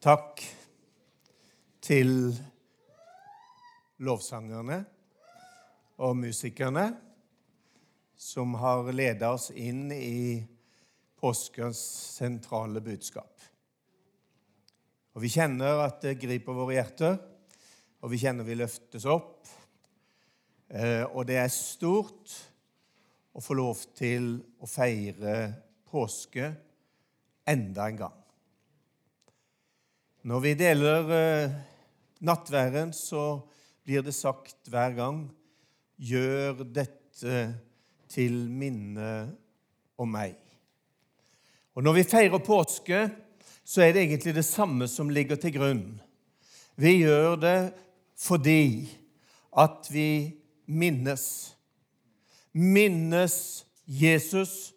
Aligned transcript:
Takk 0.00 0.40
til 1.84 2.30
lovsangerne 4.00 4.78
og 6.00 6.14
musikerne 6.16 6.86
som 8.16 8.54
har 8.62 8.88
ledet 8.96 9.28
oss 9.28 9.50
inn 9.52 9.90
i 9.92 10.40
påskens 11.20 11.82
sentrale 12.16 12.80
budskap. 12.80 13.44
Og 15.12 15.20
Vi 15.20 15.34
kjenner 15.34 15.82
at 15.84 16.00
det 16.06 16.16
griper 16.22 16.56
våre 16.56 16.78
hjerter, 16.78 17.18
og 18.00 18.14
vi 18.14 18.22
kjenner 18.22 18.48
vi 18.48 18.56
løftes 18.56 19.04
opp. 19.04 19.50
Eh, 20.72 21.04
og 21.12 21.28
det 21.28 21.42
er 21.42 21.52
stort 21.52 22.38
å 23.36 23.44
få 23.44 23.58
lov 23.60 23.84
til 24.00 24.32
å 24.64 24.70
feire 24.70 25.36
påske 25.92 26.48
enda 27.44 27.90
en 27.92 28.00
gang. 28.00 28.19
Når 30.20 30.40
vi 30.44 30.50
deler 30.52 31.10
eh, 31.16 31.52
nattværen, 32.20 32.90
så 32.92 33.40
blir 33.88 34.02
det 34.04 34.12
sagt 34.12 34.68
hver 34.68 34.92
gang 34.98 35.22
Gjør 36.00 36.62
dette 36.64 37.40
til 38.08 38.36
minne 38.48 39.10
om 40.00 40.08
meg. 40.08 40.38
Og 41.76 41.84
Når 41.84 41.98
vi 41.98 42.04
feirer 42.08 42.40
påske, 42.40 43.02
så 43.64 43.82
er 43.84 43.92
det 43.92 44.06
egentlig 44.06 44.34
det 44.38 44.44
samme 44.44 44.88
som 44.88 45.12
ligger 45.12 45.36
til 45.36 45.52
grunn. 45.58 45.84
Vi 46.76 47.02
gjør 47.02 47.36
det 47.36 47.58
fordi 48.16 48.88
at 49.52 49.88
vi 49.92 50.36
minnes. 50.64 51.24
Minnes 52.56 53.36
Jesus 53.84 54.72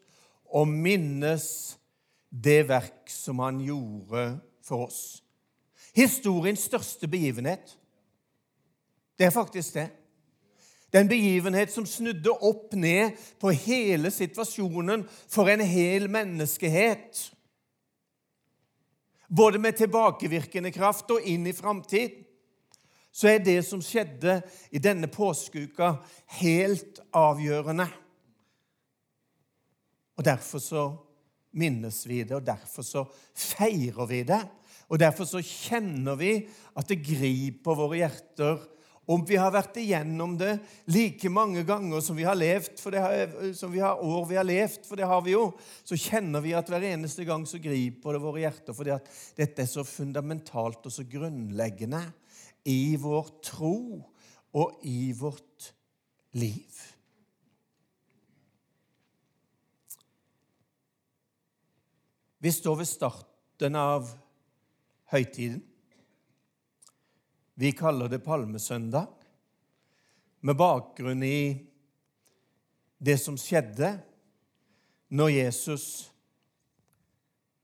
og 0.52 0.68
minnes 0.68 1.78
det 2.28 2.66
verk 2.68 3.08
som 3.08 3.40
han 3.40 3.64
gjorde 3.64 4.28
for 4.64 4.90
oss. 4.92 5.23
Historiens 5.96 6.60
største 6.70 7.08
begivenhet. 7.08 7.76
Det 9.18 9.28
er 9.28 9.36
faktisk 9.36 9.74
det. 9.74 9.90
Det 10.94 11.00
er 11.00 11.06
en 11.08 11.10
begivenhet 11.10 11.72
som 11.74 11.86
snudde 11.90 12.30
opp 12.46 12.76
ned 12.78 13.16
på 13.42 13.50
hele 13.66 14.12
situasjonen 14.14 15.08
for 15.10 15.50
en 15.50 15.64
hel 15.66 16.06
menneskehet. 16.12 17.22
Både 19.28 19.58
med 19.58 19.80
tilbakevirkende 19.80 20.70
kraft 20.74 21.10
og 21.16 21.26
inn 21.26 21.48
i 21.50 21.56
framtid. 21.58 22.20
Så 23.14 23.30
er 23.30 23.42
det 23.42 23.60
som 23.66 23.82
skjedde 23.82 24.40
i 24.74 24.82
denne 24.82 25.10
påskeuka, 25.10 25.96
helt 26.38 27.02
avgjørende. 27.14 27.88
Og 30.18 30.26
Derfor 30.26 30.62
så 30.62 30.86
minnes 31.58 32.04
vi 32.06 32.24
det, 32.24 32.36
og 32.38 32.46
derfor 32.46 32.86
så 32.86 33.04
feirer 33.34 34.06
vi 34.10 34.24
det. 34.30 34.42
Og 34.92 35.00
Derfor 35.02 35.28
så 35.28 35.42
kjenner 35.44 36.18
vi 36.20 36.36
at 36.76 36.90
det 36.90 37.02
griper 37.06 37.78
våre 37.78 38.02
hjerter. 38.02 38.62
Om 39.04 39.26
vi 39.28 39.36
har 39.36 39.52
vært 39.52 39.76
igjennom 39.82 40.38
det 40.40 40.54
like 40.96 41.28
mange 41.28 41.66
ganger 41.68 42.00
som 42.04 42.16
vi 42.16 42.24
har 42.24 42.38
levd, 42.40 42.78
for 42.80 42.96
det 42.96 43.02
har, 43.04 43.34
som 43.58 43.72
vi 43.74 43.82
har 43.84 44.00
år 44.00 44.30
vi 44.30 44.38
har 44.40 44.48
levd, 44.48 44.86
for 44.88 45.00
det 45.00 45.10
har 45.10 45.20
vi 45.26 45.34
jo, 45.34 45.50
så 45.84 46.00
kjenner 46.00 46.44
vi 46.46 46.54
at 46.56 46.72
hver 46.72 46.86
eneste 46.88 47.28
gang 47.28 47.44
så 47.50 47.60
griper 47.60 48.16
det 48.16 48.24
våre 48.24 48.46
hjerter, 48.46 48.78
fordi 48.78 48.94
at 48.96 49.12
dette 49.36 49.66
er 49.66 49.68
så 49.68 49.84
fundamentalt 49.84 50.88
og 50.88 50.96
så 50.96 51.04
grunnleggende 51.04 52.00
i 52.72 52.96
vår 52.96 53.36
tro 53.44 53.76
og 54.56 54.88
i 54.88 55.12
vårt 55.20 55.74
liv. 56.40 56.80
Vi 62.44 62.52
står 62.52 62.80
ved 62.80 62.88
starten 62.88 63.76
av 63.80 64.08
høytiden. 65.14 65.62
Vi 67.54 67.72
kaller 67.78 68.10
det 68.10 68.24
palmesøndag, 68.26 69.12
med 70.44 70.58
bakgrunn 70.60 71.22
i 71.24 71.54
det 73.00 73.16
som 73.22 73.38
skjedde 73.40 73.94
når 75.14 75.30
Jesus 75.32 75.86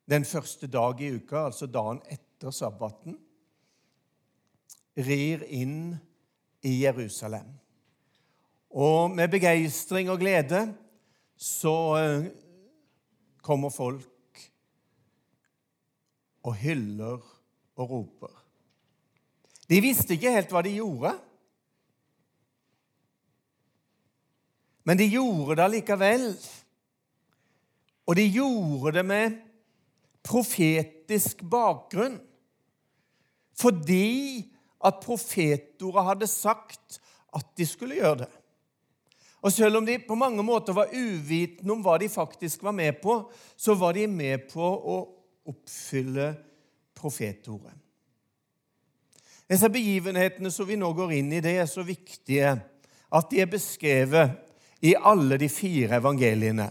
den 0.10 0.26
første 0.26 0.70
dag 0.72 1.02
i 1.02 1.10
uka, 1.18 1.48
altså 1.50 1.68
dagen 1.70 2.00
etter 2.10 2.54
sabbaten, 2.56 3.18
rir 5.00 5.44
inn 5.54 5.98
i 6.66 6.72
Jerusalem. 6.84 7.52
Og 8.70 9.12
med 9.12 9.30
begeistring 9.32 10.10
og 10.14 10.22
glede 10.22 10.64
så 11.40 11.76
eh, 12.00 12.30
kommer 13.46 13.74
folk 13.74 14.44
og 16.46 16.58
hyller 16.62 17.22
og 17.80 17.90
roper. 17.94 18.32
De 19.70 19.80
visste 19.84 20.16
ikke 20.16 20.34
helt 20.34 20.54
hva 20.54 20.64
de 20.66 20.76
gjorde. 20.76 21.14
Men 24.90 24.98
de 24.98 25.06
gjorde 25.12 25.60
det 25.60 25.66
allikevel. 25.68 26.26
Og 28.10 28.18
de 28.18 28.26
gjorde 28.26 28.96
det 28.98 29.06
med 29.06 29.38
profetisk 30.26 31.44
bakgrunn. 31.46 32.18
Fordi 33.60 34.50
at 34.86 35.02
profetordet 35.04 36.06
hadde 36.08 36.30
sagt 36.32 37.00
at 37.36 37.46
de 37.60 37.68
skulle 37.68 38.00
gjøre 38.00 38.24
det. 38.24 38.32
Og 39.40 39.54
Selv 39.56 39.78
om 39.78 39.86
de 39.86 40.00
på 40.04 40.18
mange 40.20 40.44
måter 40.44 40.76
var 40.76 40.92
uvitende 40.92 41.72
om 41.72 41.84
hva 41.84 41.96
de 42.02 42.10
faktisk 42.12 42.64
var 42.64 42.76
med 42.76 42.98
på, 43.04 43.22
så 43.56 43.76
var 43.78 43.94
de 43.96 44.08
med 44.08 44.50
på 44.52 44.64
å 44.64 44.98
oppfylle 45.48 46.34
profetordet. 47.00 47.74
Disse 49.50 49.70
begivenhetene 49.74 50.52
som 50.54 50.68
vi 50.70 50.78
nå 50.78 50.92
går 50.94 51.16
inn 51.18 51.32
i, 51.34 51.42
det 51.42 51.56
er 51.58 51.70
så 51.70 51.82
viktige 51.86 52.52
at 53.10 53.32
de 53.32 53.42
er 53.42 53.50
beskrevet 53.50 54.36
i 54.86 54.94
alle 54.94 55.40
de 55.42 55.50
fire 55.50 55.98
evangeliene. 55.98 56.68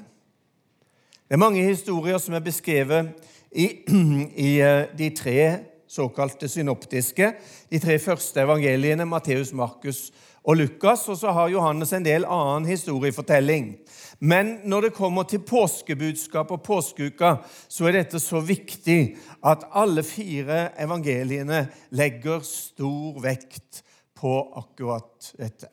Det 1.28 1.36
er 1.36 1.42
mange 1.42 1.64
historier 1.66 2.20
som 2.22 2.36
er 2.38 2.44
beskrevet 2.44 3.10
i, 3.50 3.66
i 4.48 4.52
eh, 4.62 4.86
de 4.96 5.10
tre 5.16 5.42
såkalte 5.88 6.48
synoptiske, 6.48 7.32
de 7.70 7.80
tre 7.80 7.98
første 7.98 8.40
evangeliene, 8.44 9.08
Matteus, 9.08 9.52
Markus 9.52 10.08
og 10.48 10.56
Lukas, 10.56 11.04
og 11.12 11.18
så 11.20 11.32
har 11.36 11.50
Johannes 11.52 11.92
en 11.92 12.06
del 12.06 12.24
annen 12.24 12.68
historiefortelling. 12.70 13.74
Men 14.18 14.54
når 14.64 14.86
det 14.86 14.94
kommer 14.96 15.26
til 15.28 15.44
påskebudskap 15.44 16.50
og 16.56 16.62
påskeuka, 16.64 17.34
så 17.68 17.88
er 17.88 17.98
dette 17.98 18.20
så 18.22 18.40
viktig 18.40 19.18
at 19.44 19.66
alle 19.76 20.02
fire 20.06 20.70
evangeliene 20.80 21.66
legger 21.92 22.40
stor 22.48 23.20
vekt 23.22 23.82
på 24.16 24.32
akkurat 24.56 25.34
dette. 25.36 25.68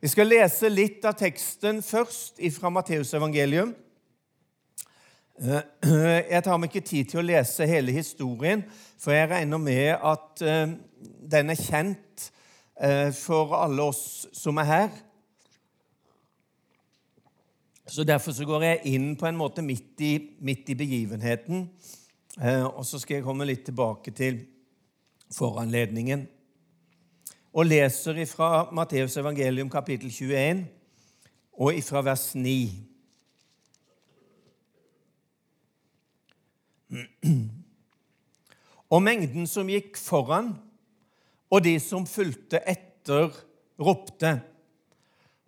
Vi 0.00 0.08
skal 0.08 0.32
lese 0.32 0.72
litt 0.72 1.04
av 1.04 1.18
teksten 1.20 1.82
først 1.84 2.40
fra 2.56 2.72
Matteusevangelium. 2.72 3.74
Jeg 5.44 6.42
tar 6.46 6.60
meg 6.60 6.72
ikke 6.72 6.88
tid 6.88 7.12
til 7.12 7.20
å 7.20 7.26
lese 7.26 7.68
hele 7.68 7.92
historien, 7.92 8.64
for 9.00 9.12
jeg 9.12 9.28
regner 9.28 9.60
med 9.60 9.92
at 9.98 10.44
eh, 10.46 10.74
den 11.34 11.52
er 11.52 11.58
kjent 11.58 12.28
eh, 12.28 12.34
for 13.14 13.52
alle 13.54 13.84
oss 13.86 14.24
som 14.34 14.58
er 14.58 14.66
her. 14.66 14.94
Så 17.86 18.04
Derfor 18.04 18.32
så 18.32 18.44
går 18.44 18.62
jeg 18.62 18.80
inn 18.96 19.16
på 19.16 19.26
en 19.28 19.36
måte 19.36 19.62
midt 19.62 20.00
i, 20.00 20.14
midt 20.40 20.68
i 20.72 20.74
begivenheten. 20.74 21.68
Eh, 22.40 22.64
og 22.64 22.86
så 22.86 22.98
skal 22.98 23.14
jeg 23.18 23.24
komme 23.26 23.44
litt 23.44 23.64
tilbake 23.68 24.10
til 24.16 24.40
foranledningen. 25.34 26.26
Og 27.54 27.66
leser 27.68 28.24
fra 28.26 28.70
Matteus 28.74 29.16
evangelium 29.20 29.70
kapittel 29.70 30.10
21 30.10 30.64
og 31.60 31.76
ifra 31.76 32.02
vers 32.02 32.34
9. 32.34 32.70
Og 38.94 39.02
mengden 39.02 39.46
som 39.50 39.68
gikk 39.70 39.96
foran, 39.98 40.54
og 41.54 41.62
de 41.62 41.76
som 41.78 42.06
fulgte 42.08 42.58
etter, 42.66 43.30
ropte 43.78 44.38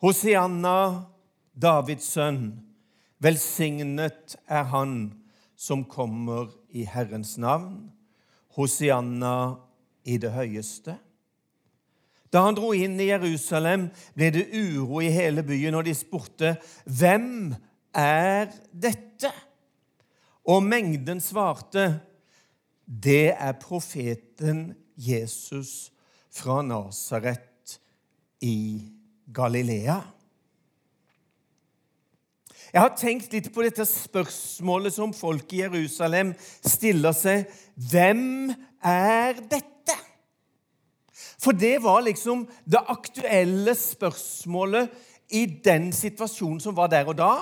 Hosianna 0.05 0.79
Davids 1.57 2.13
sønn, 2.15 2.51
velsignet 3.23 4.37
er 4.47 4.69
han 4.71 4.93
som 5.59 5.87
kommer 5.89 6.53
i 6.69 6.85
Herrens 6.87 7.35
navn, 7.43 7.89
Hosianna 8.55 9.57
i 10.07 10.19
det 10.21 10.31
høyeste. 10.37 10.95
Da 12.31 12.45
han 12.45 12.59
dro 12.59 12.71
inn 12.77 12.99
i 13.01 13.09
Jerusalem, 13.09 13.89
ble 14.15 14.31
det 14.35 14.47
uro 14.53 15.01
i 15.03 15.11
hele 15.11 15.43
byen, 15.47 15.75
og 15.75 15.87
de 15.89 15.95
spurte, 15.97 16.57
'Hvem 16.85 17.55
er 17.95 18.53
dette?' 18.73 19.33
Og 20.45 20.63
mengden 20.63 21.21
svarte, 21.21 22.01
'Det 22.87 23.35
er 23.35 23.53
profeten 23.53 24.77
Jesus 24.97 25.91
fra 26.37 26.61
Nasaret 26.63 27.79
i 28.45 28.83
Galilea.' 29.33 30.03
Jeg 32.73 32.83
har 32.83 32.97
tenkt 32.99 33.33
litt 33.33 33.47
på 33.55 33.63
dette 33.65 33.87
spørsmålet 33.89 34.93
som 34.93 35.15
folk 35.17 35.53
i 35.55 35.63
Jerusalem 35.63 36.35
stiller 36.61 37.15
seg. 37.17 37.47
Hvem 37.73 38.51
er 38.85 39.39
dette? 39.49 39.95
For 41.41 41.57
det 41.57 41.79
var 41.85 42.03
liksom 42.05 42.43
det 42.69 42.83
aktuelle 42.93 43.73
spørsmålet 43.79 44.93
i 45.37 45.47
den 45.65 45.89
situasjonen 45.95 46.61
som 46.61 46.77
var 46.77 46.91
der 46.93 47.09
og 47.09 47.17
da. 47.17 47.33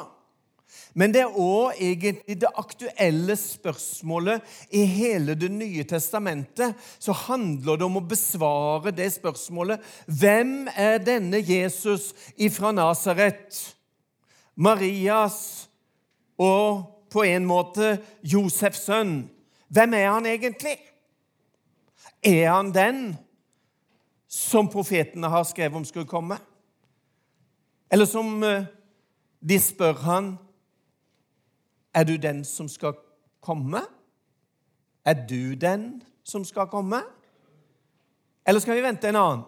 Men 0.95 1.11
det 1.11 1.25
er 1.25 1.39
òg 1.43 1.81
egentlig 1.83 2.37
det 2.39 2.51
aktuelle 2.55 3.35
spørsmålet 3.39 4.45
i 4.71 4.85
hele 4.87 5.35
Det 5.35 5.51
nye 5.51 5.83
testamentet. 5.85 6.77
Så 6.99 7.13
handler 7.13 7.77
det 7.77 7.87
om 7.87 7.99
å 7.99 8.07
besvare 8.07 8.95
det 8.95 9.11
spørsmålet. 9.17 9.83
Hvem 10.07 10.69
er 10.71 11.03
denne 11.03 11.43
Jesus 11.43 12.13
ifra 12.39 12.71
Nasaret? 12.73 13.75
Marias 14.55 15.69
og 16.39 16.87
på 17.11 17.25
en 17.27 17.47
måte 17.47 17.97
Josefs 18.23 18.87
sønn. 18.87 19.25
Hvem 19.75 19.95
er 19.99 20.09
han 20.13 20.27
egentlig? 20.31 20.77
Er 22.23 22.53
han 22.53 22.71
den 22.75 23.01
som 24.31 24.71
profetene 24.71 25.31
har 25.31 25.47
skrevet 25.47 25.79
om 25.79 25.87
skulle 25.87 26.11
komme? 26.11 26.39
Eller 27.91 28.07
som 28.11 28.43
eh, 28.47 28.67
de 29.43 29.59
spør 29.61 29.99
han 30.07 30.35
Er 31.95 32.05
du 32.05 32.17
den 32.17 32.45
som 32.45 32.69
skal 32.69 32.97
komme? 33.41 33.81
Er 35.05 35.27
du 35.27 35.55
den 35.55 36.03
som 36.25 36.45
skal 36.45 36.67
komme? 36.67 37.03
Eller 38.47 38.61
skal 38.61 38.77
vi 38.77 38.83
vente 38.83 39.09
en 39.09 39.17
annen? 39.17 39.45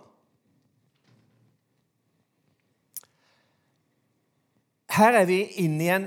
Her 4.96 5.18
er 5.20 5.26
vi 5.28 5.42
inne 5.60 5.84
i 5.84 5.92
en 5.92 6.06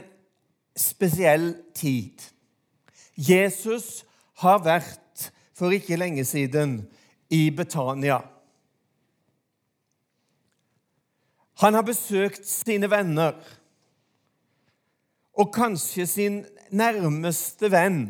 spesiell 0.78 1.52
tid. 1.76 2.24
Jesus 3.14 4.06
har 4.42 4.64
vært 4.66 5.32
for 5.54 5.76
ikke 5.76 6.00
lenge 6.00 6.24
siden 6.26 6.80
i 7.30 7.50
Betania. 7.54 8.22
Han 11.60 11.76
har 11.76 11.84
besøkt 11.84 12.48
sine 12.48 12.88
venner 12.90 13.36
og 15.40 15.52
kanskje 15.56 16.06
sin 16.08 16.40
nærmeste 16.76 17.70
venn 17.72 18.02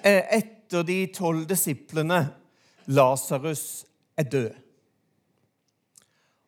eh, 0.00 0.22
etter 0.38 0.86
de 0.86 1.02
tolv 1.14 1.44
disiplene. 1.50 2.22
Lasarus 2.86 3.84
er 4.16 4.28
død. 4.32 4.54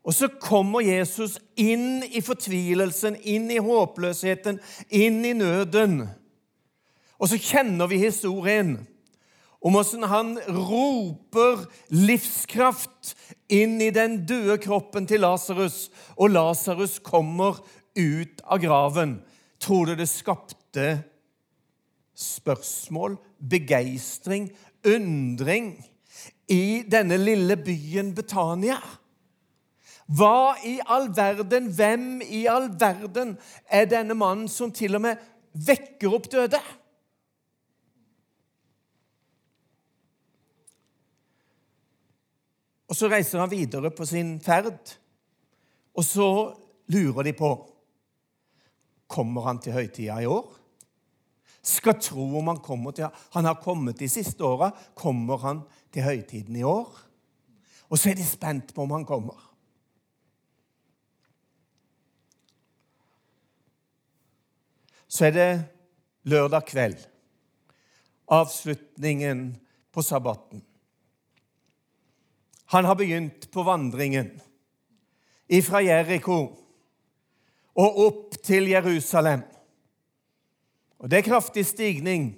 Og 0.08 0.14
så 0.14 0.30
kommer 0.40 0.80
Jesus 0.80 1.36
inn 1.60 2.00
i 2.06 2.22
fortvilelsen, 2.24 3.18
inn 3.28 3.50
i 3.52 3.58
håpløsheten, 3.60 4.60
inn 4.88 5.18
i 5.26 5.34
nøden. 5.36 6.06
Og 7.18 7.28
så 7.28 7.36
kjenner 7.36 7.90
vi 7.90 8.00
historien 8.00 8.78
om 9.58 9.74
hvordan 9.74 10.06
han 10.06 10.28
roper 10.54 11.64
livskraft 11.90 13.14
inn 13.50 13.80
i 13.82 13.90
den 13.94 14.20
døde 14.28 14.58
kroppen 14.62 15.08
til 15.10 15.24
Lasarus, 15.26 15.88
og 16.14 16.30
Lasarus 16.30 16.98
kommer 17.02 17.58
ut 17.98 18.40
av 18.44 18.62
graven. 18.62 19.18
Tror 19.58 19.90
du 19.90 19.98
det 19.98 20.08
skapte 20.10 21.02
spørsmål, 22.18 23.18
begeistring, 23.38 24.48
undring 24.86 25.74
i 26.50 26.82
denne 26.90 27.18
lille 27.20 27.58
byen 27.60 28.14
Betania? 28.16 28.78
Hva 30.08 30.56
i 30.64 30.78
all 30.88 31.10
verden, 31.12 31.68
hvem 31.76 32.22
i 32.24 32.46
all 32.48 32.70
verden 32.80 33.34
er 33.68 33.90
denne 33.90 34.16
mannen 34.16 34.48
som 34.48 34.72
til 34.72 34.96
og 34.96 35.04
med 35.04 35.24
vekker 35.52 36.14
opp 36.16 36.30
døde? 36.32 36.60
Og 42.88 42.96
så 42.96 43.10
reiser 43.12 43.42
han 43.42 43.52
videre 43.52 43.90
på 43.92 44.06
sin 44.08 44.38
ferd, 44.40 44.94
og 45.92 46.04
så 46.08 46.28
lurer 46.88 47.26
de 47.28 47.34
på 47.36 47.50
Kommer 49.08 49.46
han 49.48 49.60
til 49.64 49.72
høytida 49.72 50.20
i 50.22 50.28
år? 50.28 50.46
Skal 51.64 51.98
tro 52.00 52.24
om 52.38 52.48
han 52.52 52.60
kommer 52.64 52.94
til 52.96 53.08
Han 53.34 53.44
har 53.44 53.60
kommet 53.62 53.98
de 53.98 54.08
siste 54.08 54.44
åra. 54.44 54.70
Kommer 54.94 55.40
han 55.42 55.62
til 55.92 56.04
høytiden 56.04 56.56
i 56.56 56.62
år? 56.62 56.88
Og 57.88 57.98
så 57.98 58.10
er 58.10 58.18
de 58.18 58.26
spent 58.26 58.74
på 58.74 58.84
om 58.84 58.92
han 58.96 59.06
kommer. 59.08 59.36
Så 65.08 65.30
er 65.30 65.32
det 65.32 65.50
lørdag 66.28 66.66
kveld. 66.68 66.98
Avslutningen 68.28 69.56
på 69.92 70.04
sabbaten. 70.04 70.62
Han 72.68 72.84
har 72.84 72.94
begynt 72.94 73.48
på 73.50 73.64
vandringen 73.64 74.34
ifra 75.48 75.80
Jeriko 75.80 76.67
og 77.78 78.02
opp 78.06 78.42
til 78.42 78.68
Jerusalem. 78.72 79.46
Og 80.98 81.10
Det 81.10 81.18
er 81.18 81.30
kraftig 81.30 81.66
stigning 81.66 82.32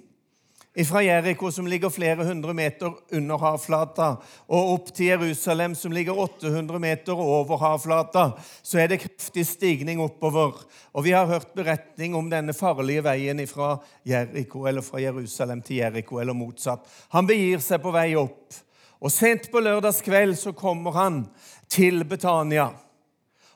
fra 0.87 1.01
Jeriko, 1.03 1.49
som 1.51 1.65
ligger 1.65 1.89
flere 1.89 2.23
hundre 2.23 2.53
meter 2.53 2.93
under 3.11 3.37
havflata, 3.41 4.11
og 4.47 4.73
opp 4.75 4.91
til 4.95 5.09
Jerusalem, 5.09 5.75
som 5.75 5.91
ligger 5.91 6.13
800 6.13 6.79
meter 6.79 7.17
over 7.17 7.57
havflata, 7.57 8.27
så 8.63 8.79
er 8.79 8.87
det 8.87 9.01
kraftig 9.01 9.45
stigning 9.47 9.99
oppover. 10.01 10.61
Og 10.93 11.03
Vi 11.03 11.11
har 11.11 11.25
hørt 11.25 11.55
beretning 11.55 12.15
om 12.15 12.29
denne 12.29 12.53
farlige 12.53 13.03
veien 13.03 13.47
fra 13.47 13.79
Jericho, 14.05 14.65
eller 14.67 14.81
fra 14.81 15.01
Jerusalem 15.01 15.61
til 15.61 15.81
Jeriko, 15.81 16.19
eller 16.19 16.33
motsatt. 16.33 16.85
Han 17.09 17.27
begir 17.27 17.59
seg 17.59 17.81
på 17.81 17.91
vei 17.91 18.15
opp. 18.15 18.53
Og 19.01 19.11
Sent 19.11 19.51
på 19.51 19.59
lørdagskveld 19.59 20.37
så 20.37 20.53
kommer 20.53 20.91
han 20.91 21.25
til 21.67 22.05
Betania. 22.05 22.69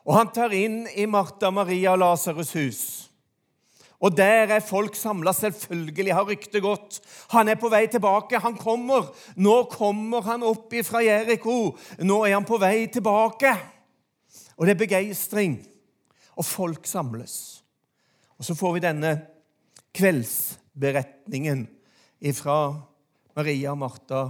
Og 0.06 0.14
Han 0.14 0.32
tar 0.34 0.54
inn 0.54 0.86
i 0.94 1.08
Martha, 1.10 1.50
Maria 1.52 1.96
og 1.96 2.02
Lasarus' 2.04 2.54
hus. 2.54 2.82
Og 4.06 4.14
der 4.14 4.52
er 4.54 4.62
folk 4.62 4.96
samla. 4.96 5.34
Selvfølgelig 5.34 6.14
har 6.14 6.28
ryktet 6.28 6.62
gått. 6.62 7.00
Han 7.32 7.50
er 7.50 7.58
på 7.58 7.72
vei 7.74 7.88
tilbake. 7.90 8.42
Han 8.44 8.58
kommer. 8.60 9.08
Nå 9.36 9.64
kommer 9.72 10.22
han 10.28 10.44
opp 10.46 10.74
fra 10.86 11.02
Jeriko. 11.02 11.76
Nå 12.04 12.20
er 12.26 12.36
han 12.36 12.46
på 12.46 12.60
vei 12.62 12.86
tilbake. 12.92 13.56
Og 14.60 14.68
det 14.68 14.76
er 14.76 14.84
begeistring. 14.84 15.58
Og 16.36 16.46
folk 16.46 16.86
samles. 16.86 17.64
Og 18.38 18.46
så 18.46 18.56
får 18.56 18.76
vi 18.76 18.84
denne 18.84 19.14
kveldsberetningen 19.96 21.66
fra 22.36 22.60
Maria 23.36 23.76
Martha 23.80 24.28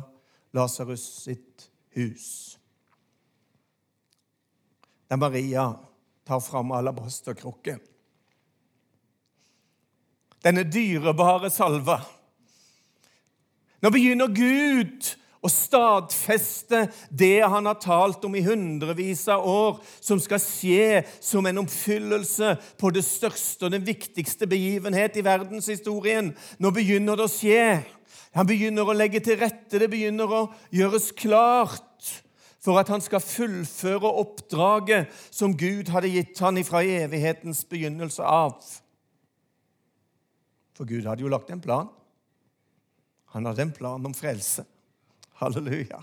Lasarus 0.54 1.04
sitt 1.26 1.68
hus. 1.98 2.55
Der 5.10 5.18
Maria 5.18 5.80
tar 6.26 6.42
fram 6.42 6.72
alabasterkrukken. 6.72 7.80
Denne 10.42 10.66
dyrebare 10.66 11.50
salva. 11.50 12.00
Nå 13.82 13.92
begynner 13.94 14.30
Gud 14.34 15.06
å 15.46 15.50
stadfeste 15.52 16.88
det 17.14 17.46
han 17.46 17.68
har 17.70 17.78
talt 17.82 18.24
om 18.26 18.34
i 18.38 18.44
hundrevis 18.46 19.28
av 19.30 19.46
år, 19.46 19.78
som 20.02 20.22
skal 20.22 20.42
skje 20.42 21.04
som 21.22 21.46
en 21.46 21.62
oppfyllelse 21.62 22.56
på 22.82 22.90
det 22.96 23.06
største 23.06 23.68
og 23.68 23.76
den 23.76 23.86
viktigste 23.86 24.50
begivenhet 24.50 25.20
i 25.20 25.26
verdenshistorien. 25.26 26.32
Nå 26.58 26.74
begynner 26.74 27.20
det 27.20 27.28
å 27.28 27.36
skje. 27.36 27.68
Han 28.36 28.50
begynner 28.50 28.90
å 28.90 28.98
legge 28.98 29.22
til 29.24 29.38
rette, 29.40 29.78
det 29.80 29.90
begynner 29.92 30.34
å 30.34 30.42
gjøres 30.74 31.12
klart 31.16 31.95
for 32.66 32.80
at 32.82 32.90
han 32.90 33.04
skal 33.04 33.22
fullføre 33.22 34.10
oppdraget 34.24 35.14
som 35.30 35.54
Gud 35.58 35.92
hadde 35.94 36.10
gitt 36.10 36.42
han 36.42 36.58
fra 36.66 36.82
evighetens 36.82 37.62
begynnelse 37.70 38.26
av. 38.26 38.58
For 40.76 40.90
Gud 40.90 41.06
hadde 41.06 41.24
jo 41.24 41.32
lagt 41.32 41.54
en 41.54 41.62
plan. 41.62 41.92
Han 43.36 43.46
hadde 43.46 43.68
en 43.68 43.76
plan 43.76 44.06
om 44.06 44.16
frelse. 44.18 44.66
Halleluja. 45.40 46.02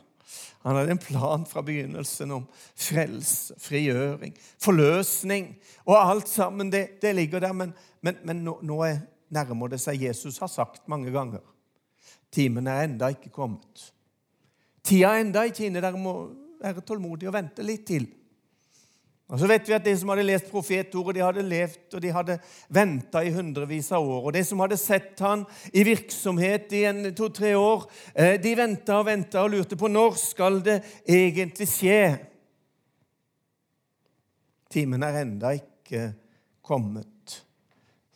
Han 0.62 0.76
hadde 0.78 0.94
en 0.94 1.02
plan 1.02 1.46
fra 1.48 1.64
begynnelsen 1.66 2.30
om 2.30 2.44
frelse, 2.78 3.56
frigjøring, 3.60 4.36
forløsning. 4.62 5.50
Og 5.88 5.96
alt 5.98 6.30
sammen, 6.30 6.70
det, 6.72 7.00
det 7.02 7.14
ligger 7.18 7.42
der. 7.42 7.56
Men, 7.56 7.74
men, 8.00 8.20
men 8.22 8.44
nå, 8.46 8.58
nå 8.62 8.78
nærmer 9.34 9.72
det 9.72 9.80
seg. 9.82 10.04
Jesus 10.06 10.38
har 10.38 10.52
sagt 10.52 10.86
mange 10.92 11.10
ganger 11.14 11.42
Timen 12.32 12.64
er 12.70 12.86
enda 12.86 13.10
ikke 13.12 13.28
kommet. 13.28 13.90
Tida 14.80 15.10
er 15.12 15.26
enda 15.26 15.42
ikke 15.44 15.66
inne. 15.66 15.82
Dere 15.84 15.98
må 16.00 16.14
være 16.62 16.84
tålmodig 16.86 17.28
og 17.28 17.36
vente 17.36 17.64
litt 17.66 17.86
til. 17.90 18.06
Og 19.32 19.40
så 19.40 19.48
vet 19.48 19.64
vi 19.64 19.72
at 19.72 19.84
De 19.84 19.94
som 19.96 20.10
hadde 20.12 20.26
lest 20.28 20.50
profetordet, 20.52 21.16
de 21.16 21.24
hadde 21.24 21.44
levd 21.46 21.94
og 21.96 22.02
de 22.04 22.10
hadde 22.12 22.34
venta 22.68 23.22
i 23.24 23.32
hundrevis 23.32 23.88
av 23.96 24.04
år. 24.04 24.26
Og 24.28 24.34
De 24.36 24.42
som 24.44 24.60
hadde 24.60 24.76
sett 24.80 25.22
han 25.24 25.46
i 25.72 25.84
virksomhet 25.88 26.74
i 26.76 26.84
to-tre 27.16 27.54
år, 27.56 27.86
eh, 28.14 28.36
de 28.40 28.52
venta 28.58 28.98
og 29.00 29.06
venta 29.08 29.40
og 29.40 29.54
lurte 29.54 29.78
på 29.80 29.88
når 29.88 30.18
skal 30.20 30.60
det 30.60 30.82
egentlig 31.08 31.68
skje. 31.70 32.02
Timen 34.72 35.02
er 35.02 35.22
enda 35.22 35.54
ikke 35.56 36.12
kommet, 36.64 37.40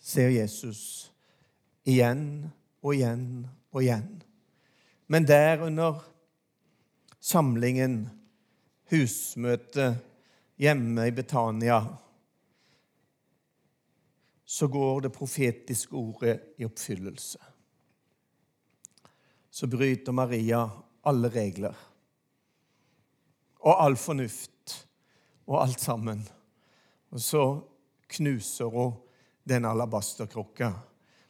ser 0.01 0.29
Jesus 0.33 1.11
igjen 1.87 2.51
og 2.83 2.95
igjen 2.95 3.47
og 3.73 3.83
igjen. 3.83 4.23
Men 5.09 5.27
der 5.29 5.65
under 5.65 6.05
samlingen, 7.21 8.09
husmøtet 8.91 9.97
hjemme 10.57 11.09
i 11.09 11.15
Betania, 11.15 11.81
så 14.45 14.69
går 14.69 15.01
det 15.01 15.13
profetiske 15.13 15.97
ordet 15.97 16.37
i 16.59 16.65
oppfyllelse. 16.65 17.39
Så 19.51 19.67
bryter 19.67 20.13
Maria 20.15 20.63
alle 21.07 21.31
regler 21.33 21.75
og 23.67 23.83
all 23.83 23.97
fornuft 23.99 24.77
og 25.47 25.63
alt 25.65 25.81
sammen. 25.83 26.23
Og 27.11 27.21
så 27.21 27.43
knuser 28.09 28.71
hun 28.71 28.95
den 29.47 29.65
alabasterkrukka, 29.65 30.71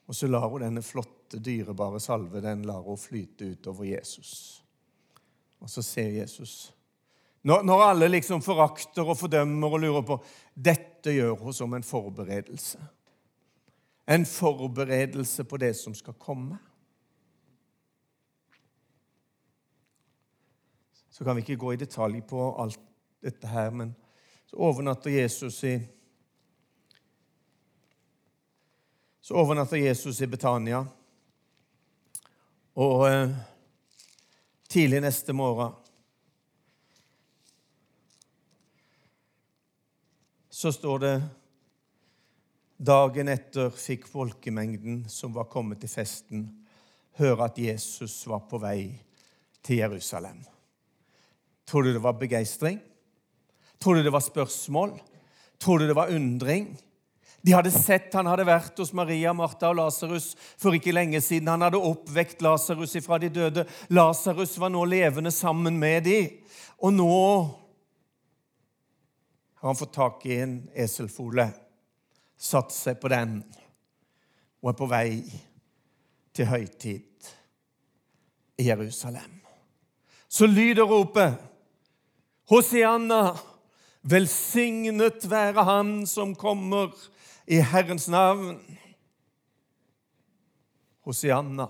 og 0.07 0.15
så 0.15 0.29
lar 0.29 0.49
hun 0.49 0.65
denne 0.65 0.83
flotte, 0.85 1.41
dyrebare 1.41 2.01
salve 2.01 2.41
den 2.45 2.65
lar 2.69 2.85
hun 2.85 2.99
flyte 3.01 3.53
utover 3.57 3.85
Jesus. 3.85 4.63
Og 5.61 5.71
så 5.71 5.83
ser 5.83 6.13
Jesus 6.21 6.75
når, 7.47 7.62
når, 7.62 7.83
alle 7.83 8.09
liksom 8.11 8.43
forakter 8.43 9.07
og 9.07 9.19
fordømmer 9.21 9.76
og 9.76 9.83
lurer 9.85 10.03
på 10.03 10.17
Dette 10.55 11.12
gjør 11.15 11.37
hun 11.38 11.55
som 11.55 11.75
en 11.76 11.85
forberedelse. 11.87 12.81
En 14.11 14.26
forberedelse 14.26 15.45
på 15.47 15.61
det 15.62 15.71
som 15.79 15.95
skal 15.95 16.17
komme. 16.19 16.59
Så 21.11 21.25
kan 21.25 21.38
vi 21.38 21.47
ikke 21.47 21.61
gå 21.62 21.73
i 21.73 21.81
detalj 21.81 22.19
på 22.26 22.50
alt 22.62 22.83
dette 23.23 23.47
her, 23.49 23.71
men 23.71 23.95
så 24.50 24.59
overnatter 24.67 25.11
Jesus 25.11 25.62
i 25.65 25.79
Så 29.26 29.35
overnatter 29.35 29.76
Jesus 29.76 30.21
i 30.21 30.26
Betania. 30.26 30.85
Og 32.79 33.09
eh, 33.09 33.33
tidlig 34.71 35.00
neste 35.03 35.33
morgen 35.35 35.73
så 40.57 40.73
står 40.73 40.99
det 40.99 41.17
Dagen 42.77 43.29
etter 43.29 43.69
fikk 43.73 44.07
folkemengden 44.09 45.03
som 45.13 45.35
var 45.37 45.51
kommet 45.53 45.83
til 45.83 45.91
festen, 45.93 46.47
høre 47.21 47.49
at 47.51 47.59
Jesus 47.61 48.15
var 48.29 48.47
på 48.49 48.61
vei 48.61 48.95
til 49.65 49.83
Jerusalem. 49.83 50.39
Tror 51.69 51.85
du 51.85 51.93
det 51.93 52.01
var 52.05 52.17
begeistring? 52.17 52.79
Tror 53.81 53.99
du 53.99 54.07
det 54.07 54.15
var 54.15 54.25
spørsmål? 54.25 54.95
Tror 55.61 55.81
du 55.81 55.91
det 55.91 55.97
var 55.97 56.13
undring? 56.17 56.71
De 57.45 57.53
hadde 57.53 57.75
sett 57.75 58.17
han 58.17 58.29
hadde 58.29 58.49
vært 58.49 58.81
hos 58.81 58.95
Maria, 58.97 59.37
Martha 59.37 59.75
og 59.75 59.81
Lasarus 59.83 60.31
for 60.57 60.77
ikke 60.77 60.97
lenge 60.97 61.21
siden. 61.21 61.53
Han 61.53 61.67
hadde 61.69 61.85
oppvekt 61.85 62.41
Lasarus 62.45 62.97
ifra 62.97 63.21
de 63.21 63.29
døde. 63.29 63.69
Lasarus 63.93 64.57
var 64.57 64.73
nå 64.73 64.89
levende 64.89 65.35
sammen 65.37 65.77
med 65.81 66.09
dem. 66.09 66.33
Og 66.81 66.97
nå 66.97 67.13
har 69.57 69.69
han 69.69 69.77
fått 69.77 69.95
tak 69.95 70.27
i 70.27 70.41
en 70.41 70.59
eselfole 70.75 71.49
satt 72.37 72.73
seg 72.75 73.01
på 73.01 73.09
den 73.09 73.41
og 74.61 74.71
er 74.73 74.77
på 74.77 74.89
vei 74.91 75.11
til 76.37 76.49
høytid 76.51 77.31
i 78.61 78.67
Jerusalem. 78.69 79.41
Så 80.29 80.49
lyder 80.49 80.89
ropet 80.89 81.37
Hosianna, 82.51 83.35
velsignet 84.03 85.25
være 85.31 85.65
Han 85.67 86.07
som 86.07 86.35
kommer 86.39 86.93
i 87.47 87.59
Herrens 87.59 88.07
navn. 88.09 88.61
Hosianna 91.03 91.67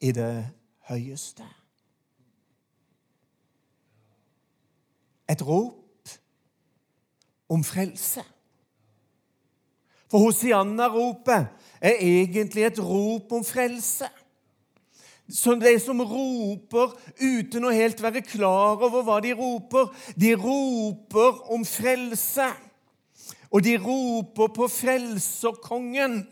i 0.00 0.10
det 0.14 0.48
høyeste. 0.90 1.46
Et 5.28 5.42
rop 5.44 5.77
om 7.48 7.64
frelse. 7.64 8.24
For 10.08 10.24
Hosianna-ropet 10.24 11.48
er 11.80 12.00
egentlig 12.00 12.64
et 12.64 12.80
rop 12.80 13.32
om 13.32 13.44
frelse. 13.44 14.08
Så 15.28 15.54
de 15.60 15.74
som 15.80 16.00
roper 16.00 16.94
uten 17.20 17.66
å 17.68 17.74
helt 17.74 18.00
være 18.00 18.24
klar 18.24 18.80
over 18.80 19.04
hva 19.04 19.18
de 19.20 19.34
roper, 19.36 19.90
de 20.16 20.32
roper 20.40 21.42
om 21.52 21.66
frelse. 21.68 22.48
Og 23.52 23.64
de 23.64 23.76
roper 23.80 24.48
på 24.56 24.68
frelserkongen. 24.72 26.22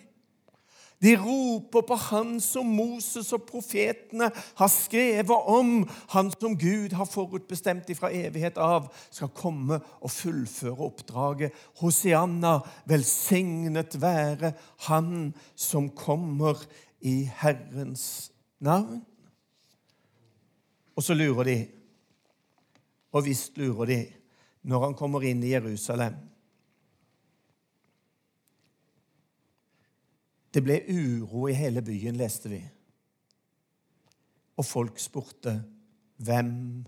De 1.02 1.12
roper 1.20 1.84
på 1.84 1.96
Han 2.08 2.38
som 2.40 2.68
Moses 2.72 3.28
og 3.36 3.44
profetene 3.48 4.30
har 4.56 4.70
skrevet 4.72 5.48
om, 5.52 5.84
Han 6.14 6.30
som 6.32 6.56
Gud 6.58 6.94
har 6.96 7.08
forutbestemt 7.08 7.90
ifra 7.92 8.10
evighet 8.14 8.56
av, 8.58 8.88
skal 9.10 9.32
komme 9.36 9.80
og 10.00 10.10
fullføre 10.10 10.88
oppdraget. 10.88 11.56
Hosianna, 11.82 12.58
velsignet 12.88 13.98
være 14.00 14.54
Han 14.88 15.34
som 15.54 15.90
kommer 15.90 16.64
i 17.04 17.26
Herrens 17.42 18.32
navn. 18.64 19.02
Og 20.96 21.04
så 21.04 21.12
lurer 21.14 21.44
de, 21.44 21.58
og 23.12 23.26
visst 23.26 23.58
lurer 23.60 23.90
de, 23.90 24.00
når 24.64 24.88
han 24.88 24.96
kommer 24.96 25.24
inn 25.28 25.44
i 25.44 25.52
Jerusalem 25.52 26.16
Det 30.56 30.62
ble 30.64 30.78
uro 30.88 31.50
i 31.50 31.52
hele 31.52 31.82
byen, 31.84 32.16
leste 32.16 32.48
vi. 32.48 32.62
Og 34.56 34.64
folk 34.64 34.98
spurte, 34.98 35.64
'Hvem 36.16 36.86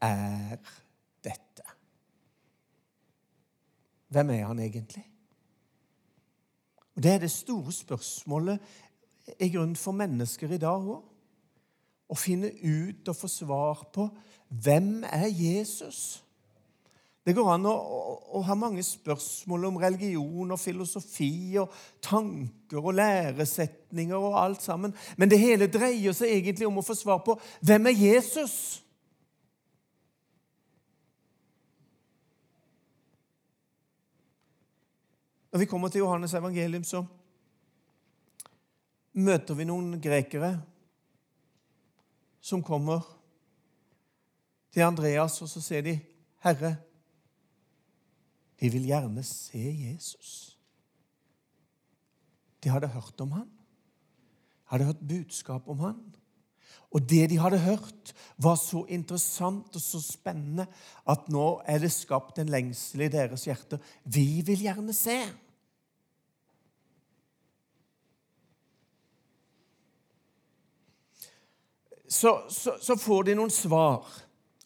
er 0.00 0.56
dette?' 1.24 1.70
Hvem 4.08 4.30
er 4.30 4.46
han 4.46 4.58
egentlig? 4.58 5.10
Og 6.96 7.02
Det 7.02 7.12
er 7.12 7.18
det 7.18 7.30
store 7.30 7.72
spørsmålet 7.72 8.58
i 9.40 9.48
grunnen 9.48 9.76
for 9.76 9.92
mennesker 9.92 10.52
i 10.52 10.58
dag 10.58 10.82
òg. 10.82 11.04
Å 12.08 12.14
finne 12.14 12.50
ut 12.64 13.08
og 13.08 13.16
få 13.16 13.28
svar 13.28 13.90
på 13.92 14.08
hvem 14.48 15.04
er 15.04 15.26
Jesus? 15.26 16.25
Det 17.26 17.34
går 17.34 17.48
an 17.56 17.66
å, 17.66 17.72
å, 17.74 18.00
å, 18.38 18.40
ha 18.46 18.54
mange 18.54 18.84
spørsmål 18.86 19.64
om 19.66 19.78
religion 19.82 20.52
og 20.54 20.60
filosofi 20.62 21.56
og 21.58 21.72
tanker 21.98 22.78
og 22.78 22.94
læresetninger 22.94 24.14
og 24.14 24.36
alt 24.38 24.62
sammen. 24.62 24.94
Men 25.18 25.32
det 25.32 25.40
hele 25.42 25.66
dreier 25.66 26.14
seg 26.14 26.36
egentlig 26.36 26.68
om 26.68 26.78
å 26.78 26.86
få 26.86 26.94
svar 26.94 27.24
på 27.26 27.34
hvem 27.66 27.90
er 27.90 27.98
Jesus? 27.98 28.54
Når 35.50 35.64
vi 35.64 35.70
kommer 35.72 35.90
til 35.90 36.04
Johannes 36.04 36.38
evangelium, 36.38 36.86
så 36.86 37.02
møter 39.18 39.58
vi 39.58 39.66
noen 39.66 39.96
grekere 39.98 40.54
som 42.38 42.62
kommer 42.62 43.02
til 44.70 44.86
Andreas, 44.86 45.42
og 45.42 45.50
så 45.50 45.58
sier 45.64 45.82
de, 45.82 45.98
'Herre' 46.44 46.85
De 48.60 48.70
vil 48.72 48.88
gjerne 48.88 49.22
se 49.26 49.62
Jesus. 49.62 50.58
De 52.64 52.72
hadde 52.72 52.88
hørt 52.90 53.20
om 53.20 53.32
han, 53.36 53.50
hadde 54.72 54.88
hørt 54.88 55.08
budskap 55.08 55.68
om 55.68 55.84
han. 55.84 55.98
Og 56.94 57.02
det 57.10 57.28
de 57.30 57.38
hadde 57.38 57.58
hørt, 57.60 58.12
var 58.38 58.56
så 58.56 58.84
interessant 58.88 59.74
og 59.76 59.82
så 59.82 60.00
spennende 60.00 60.66
at 61.08 61.28
nå 61.32 61.60
er 61.68 61.82
det 61.82 61.92
skapt 61.92 62.38
en 62.40 62.50
lengsel 62.52 63.04
i 63.06 63.10
deres 63.12 63.44
hjerter. 63.46 63.82
Vi 64.04 64.40
vil 64.46 64.64
gjerne 64.64 64.94
se. 64.96 65.18
Så, 72.08 72.32
så, 72.48 72.76
så 72.80 72.96
får 72.96 73.28
de 73.28 73.34
noen 73.36 73.50
svar. 73.50 74.06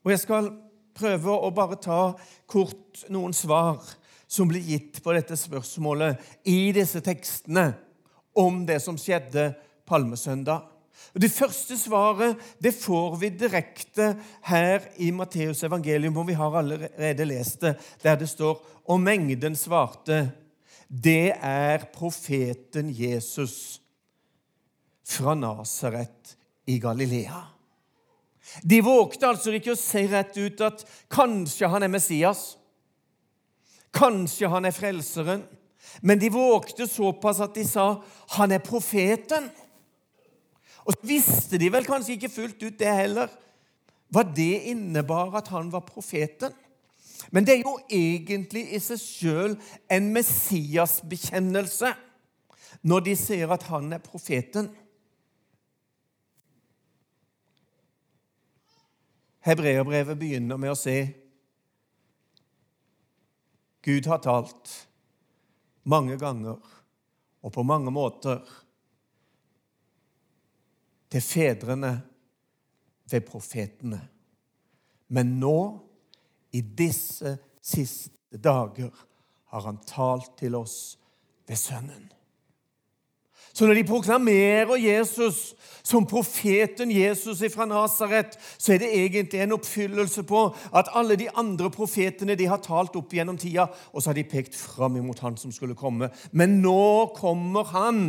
Og 0.05 0.13
jeg 0.13 0.23
skal 0.23 0.53
prøve 1.01 1.33
å 1.33 1.51
bare 1.55 1.81
ta 1.81 2.01
kort 2.51 3.07
noen 3.13 3.35
svar 3.37 3.81
som 4.31 4.49
blir 4.51 4.63
gitt 4.63 5.01
på 5.03 5.15
dette 5.17 5.39
spørsmålet 5.39 6.21
i 6.49 6.71
disse 6.77 7.03
tekstene 7.03 7.73
om 8.39 8.63
det 8.69 8.79
som 8.85 8.99
skjedde 9.01 9.51
palmesøndag. 9.89 10.69
Det 11.17 11.31
første 11.33 11.75
svaret 11.81 12.39
det 12.63 12.71
får 12.77 13.17
vi 13.19 13.33
direkte 13.35 14.13
her 14.47 14.85
i 15.03 15.11
Matteus 15.11 15.65
evangelium, 15.67 16.15
hvor 16.15 16.29
vi 16.29 16.37
har 16.39 16.59
allerede 16.61 17.27
lest 17.27 17.65
det, 17.65 17.75
der 18.03 18.21
det 18.21 18.29
står 18.31 18.61
Og 18.91 19.01
mengden 19.01 19.55
svarte, 19.55 20.33
det 20.89 21.33
er 21.41 21.85
profeten 21.95 22.91
Jesus 22.91 23.81
fra 25.07 25.37
Nasaret 25.39 26.35
i 26.67 26.79
Galilea. 26.83 27.60
De 28.63 28.81
vågte 28.85 29.29
altså 29.29 29.55
ikke 29.55 29.75
å 29.75 29.79
si 29.79 30.05
rett 30.11 30.37
ut 30.39 30.63
at 30.67 30.85
kanskje 31.13 31.69
han 31.71 31.87
er 31.87 31.93
Messias. 31.93 32.43
Kanskje 33.95 34.51
han 34.51 34.69
er 34.69 34.75
frelseren. 34.75 35.45
Men 36.03 36.21
de 36.21 36.31
vågte 36.33 36.87
såpass 36.89 37.41
at 37.43 37.55
de 37.57 37.65
sa 37.67 37.93
han 38.37 38.55
er 38.55 38.63
profeten. 38.65 39.49
Og 40.87 40.95
så 40.97 41.07
visste 41.07 41.61
de 41.61 41.71
vel 41.73 41.87
kanskje 41.87 42.17
ikke 42.17 42.33
fullt 42.33 42.63
ut 42.65 42.79
det 42.81 42.91
heller, 42.91 43.31
hva 44.11 44.25
det 44.27 44.71
innebar 44.73 45.37
at 45.39 45.51
han 45.53 45.71
var 45.71 45.85
profeten. 45.87 46.55
Men 47.31 47.45
det 47.47 47.59
er 47.59 47.67
jo 47.67 47.77
egentlig 47.93 48.65
i 48.75 48.81
seg 48.83 49.03
sjøl 49.03 49.57
en 49.93 50.09
Messias-bekjennelse 50.15 51.93
når 52.81 53.05
de 53.07 53.15
sier 53.19 53.51
at 53.53 53.67
han 53.69 53.93
er 53.93 54.03
profeten. 54.03 54.71
Hebreerbrevet 59.41 60.19
begynner 60.21 60.61
med 60.61 60.75
å 60.75 60.79
si 60.79 60.99
Gud 63.81 64.07
har 64.11 64.21
talt 64.21 64.73
mange 65.89 66.19
ganger 66.21 66.59
og 67.41 67.53
på 67.55 67.65
mange 67.65 67.93
måter 67.95 68.43
til 71.11 71.25
fedrene 71.25 71.95
ved 73.11 73.25
profetene. 73.27 74.01
Men 75.11 75.39
nå, 75.41 75.59
i 76.53 76.61
disse 76.61 77.39
siste 77.63 78.39
dager, 78.39 78.93
har 79.51 79.67
han 79.67 79.81
talt 79.87 80.37
til 80.39 80.55
oss 80.55 80.77
ved 81.49 81.59
Sønnen. 81.59 82.07
Så 83.53 83.67
når 83.67 83.75
de 83.75 83.85
proklamerer 83.85 84.77
Jesus 84.79 85.55
som 85.83 86.07
profeten 86.07 86.91
Jesus 86.91 87.43
fra 87.55 87.67
Nasaret, 87.67 88.37
så 88.59 88.75
er 88.75 88.83
det 88.83 88.91
egentlig 88.95 89.41
en 89.41 89.57
oppfyllelse 89.57 90.23
på 90.29 90.43
at 90.77 90.91
alle 90.95 91.17
de 91.19 91.31
andre 91.35 91.71
profetene 91.71 92.37
de 92.39 92.47
har 92.51 92.63
talt 92.63 92.97
opp 92.97 93.15
gjennom 93.15 93.39
tida, 93.41 93.67
og 93.93 94.03
så 94.03 94.13
har 94.13 94.21
de 94.21 94.27
pekt 94.29 94.57
fram 94.57 95.01
imot 95.01 95.23
han 95.25 95.39
som 95.41 95.53
skulle 95.53 95.79
komme. 95.79 96.13
Men 96.31 96.61
nå 96.63 97.11
kommer 97.17 97.73
han 97.75 98.05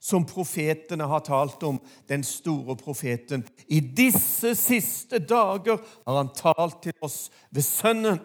som 0.00 0.26
profetene 0.28 1.08
har 1.10 1.24
talt 1.26 1.62
om, 1.66 1.80
den 2.06 2.22
store 2.24 2.76
profeten. 2.78 3.42
I 3.66 3.80
disse 3.80 4.54
siste 4.58 5.18
dager 5.18 5.80
har 6.06 6.20
han 6.20 6.30
talt 6.36 6.82
til 6.84 6.94
oss 7.02 7.26
ved 7.50 7.66
Sønnen. 7.66 8.20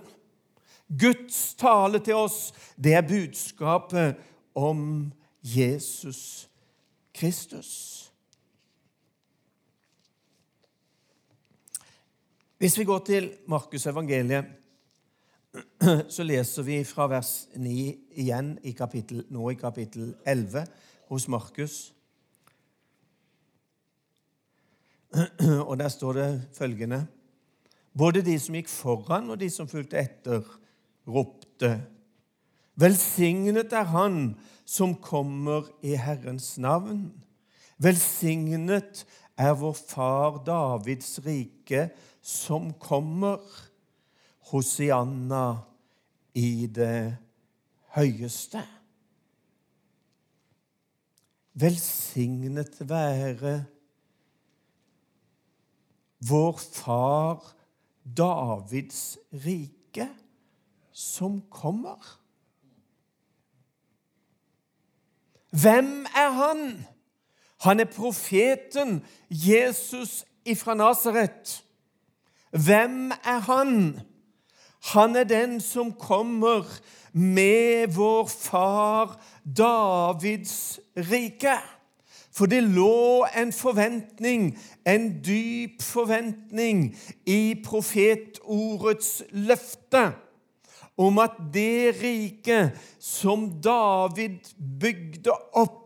Guds 0.88 1.56
tale 1.58 2.04
til 2.04 2.20
oss, 2.20 2.52
det 2.78 2.94
er 2.94 3.08
budskapet 3.08 4.20
om 4.54 4.84
Jesus 5.08 5.23
Jesus 5.44 6.50
Kristus. 7.14 8.00
Hvis 12.58 12.78
vi 12.80 12.84
går 12.84 13.00
til 13.00 13.34
Markus 13.48 13.86
evangeliet, 13.86 14.46
så 16.16 16.24
leser 16.24 16.64
vi 16.64 16.84
fra 16.88 17.10
vers 17.12 17.50
9 17.56 17.74
igjen 18.24 18.54
i 18.64 18.72
kapittel, 18.72 19.26
nå 19.30 19.50
i 19.52 19.58
kapittel 19.60 20.14
11 20.26 20.64
hos 21.12 21.28
Markus. 21.28 21.94
Og 25.70 25.76
der 25.78 25.90
står 25.90 26.14
det 26.14 26.30
følgende 26.58 27.06
Både 27.98 28.24
de 28.26 28.40
som 28.40 28.56
gikk 28.58 28.72
foran, 28.72 29.30
og 29.30 29.38
de 29.38 29.50
som 29.54 29.68
fulgte 29.70 30.00
etter, 30.00 30.42
ropte 31.06 31.76
Velsignet 32.80 33.74
er 33.74 33.86
Han 33.92 34.34
som 34.66 34.96
kommer 34.96 35.68
i 35.84 35.96
Herrens 36.00 36.58
navn. 36.58 37.12
Velsignet 37.78 39.04
er 39.38 39.54
vår 39.60 39.76
far 39.76 40.40
Davids 40.46 41.18
rike 41.26 41.90
som 42.22 42.72
kommer. 42.80 43.42
Hosianna 44.54 45.64
i 46.38 46.68
det 46.68 47.18
høyeste. 47.96 48.62
Velsignet 51.54 52.80
være 52.90 53.58
vår 56.30 56.58
far 56.58 57.54
Davids 58.04 59.18
rike 59.46 60.08
som 60.92 61.42
kommer. 61.52 62.00
Hvem 65.62 66.06
er 66.16 66.30
han? 66.30 66.86
Han 67.62 67.80
er 67.80 67.86
profeten 67.86 69.06
Jesus 69.30 70.26
ifra 70.46 70.74
Nasaret. 70.74 71.64
Hvem 72.52 73.12
er 73.12 73.40
han? 73.40 74.00
Han 74.84 75.16
er 75.16 75.24
den 75.24 75.62
som 75.62 75.94
kommer 75.94 76.64
med 77.14 77.88
vår 77.88 78.26
far 78.28 79.22
Davids 79.58 80.80
rike. 80.98 81.58
For 82.34 82.46
det 82.46 82.64
lå 82.64 83.26
en 83.38 83.54
forventning, 83.54 84.58
en 84.88 85.24
dyp 85.26 85.82
forventning, 85.82 86.98
i 87.26 87.62
profetordets 87.66 89.24
løfte 89.30 90.12
om 91.00 91.22
at 91.24 91.38
det 91.54 91.96
riket 92.02 92.78
som 93.02 93.48
David 93.64 94.54
bygde 94.58 95.34
opp, 95.58 95.80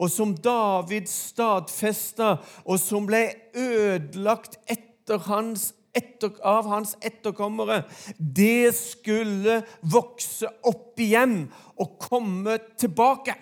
og 0.00 0.08
som 0.08 0.32
David 0.34 1.10
stadfesta, 1.10 2.38
og 2.64 2.80
som 2.80 3.06
ble 3.08 3.26
ødelagt 3.54 4.56
etter 4.70 5.20
hans 5.28 5.70
etter, 5.96 6.32
av 6.46 6.68
hans 6.70 6.94
etterkommere, 7.02 7.82
det 8.18 8.70
skulle 8.78 9.60
vokse 9.82 10.48
opp 10.66 11.00
igjen 11.02 11.48
og 11.80 11.96
komme 12.00 12.58
tilbake. 12.78 13.34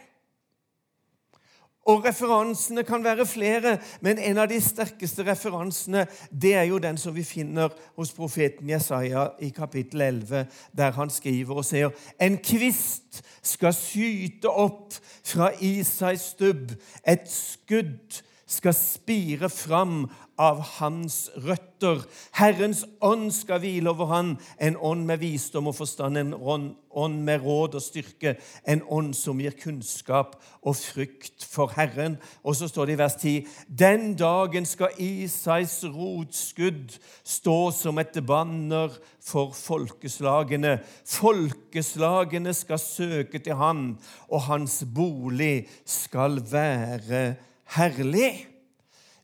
Og 1.88 2.04
Referansene 2.04 2.82
kan 2.84 3.04
være 3.04 3.24
flere, 3.26 3.78
men 4.04 4.18
en 4.20 4.38
av 4.42 4.50
de 4.50 4.58
sterkeste 4.60 5.24
referansene 5.24 6.04
det 6.28 6.52
er 6.54 6.66
jo 6.68 6.80
den 6.82 6.98
som 7.00 7.14
vi 7.16 7.24
finner 7.24 7.72
hos 7.96 8.12
profeten 8.12 8.68
Jesaja 8.68 9.30
i 9.40 9.48
kapittel 9.56 10.04
11, 10.04 10.44
der 10.76 10.92
han 10.98 11.10
skriver 11.10 11.62
og 11.62 11.64
sier 11.64 11.94
en 12.20 12.36
kvist 12.44 13.22
skal 13.40 13.72
syte 13.72 14.52
opp 14.52 14.98
fra 15.24 15.48
Isais 15.64 16.28
stubb, 16.34 16.74
et 17.08 17.24
skudd 17.32 18.20
skal 18.48 18.74
spire 18.74 19.50
fram 19.52 20.06
av 20.38 20.60
hans 20.78 21.26
røtter. 21.42 22.04
Herrens 22.38 22.84
ånd 23.04 23.32
skal 23.34 23.60
hvile 23.62 23.90
over 23.90 24.08
han, 24.12 24.30
en 24.62 24.78
ånd 24.78 25.04
med 25.08 25.20
visdom 25.20 25.68
og 25.68 25.76
forstand, 25.80 26.16
en 26.16 26.34
ånd 26.38 27.18
med 27.26 27.42
råd 27.42 27.74
og 27.78 27.82
styrke, 27.82 28.36
en 28.64 28.84
ånd 28.86 29.12
som 29.18 29.42
gir 29.42 29.56
kunnskap 29.58 30.36
og 30.62 30.78
frykt 30.78 31.44
for 31.46 31.74
Herren. 31.74 32.16
Og 32.46 32.56
så 32.56 32.70
står 32.70 32.88
det 32.88 32.96
i 32.96 33.00
vers 33.02 33.18
10.: 33.18 33.34
Den 33.66 34.14
dagen 34.18 34.66
skal 34.66 34.96
Isais 34.96 35.82
rotskudd 35.84 36.96
stå 37.26 37.58
som 37.74 37.98
et 37.98 38.16
banner 38.26 38.94
for 39.20 39.52
folkeslagene. 39.52 40.78
Folkeslagene 41.04 42.54
skal 42.54 42.80
søke 42.80 43.42
til 43.42 43.58
han, 43.58 43.98
og 44.30 44.46
hans 44.48 44.84
bolig 44.94 45.66
skal 45.84 46.40
være 46.46 47.36
herlig. 47.76 48.48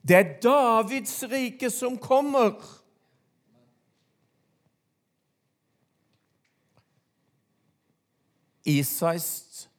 Det 0.05 0.17
er 0.17 0.33
Davids 0.41 1.23
rike 1.31 1.69
som 1.73 1.97
kommer. 1.97 2.59
Isais 8.65 9.69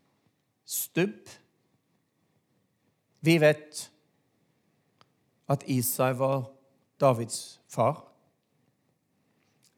stubb. 0.66 1.30
Vi 3.20 3.38
vet 3.42 3.86
at 5.50 5.64
Isai 5.70 6.12
var 6.18 6.46
Davids 7.00 7.60
far. 7.70 8.02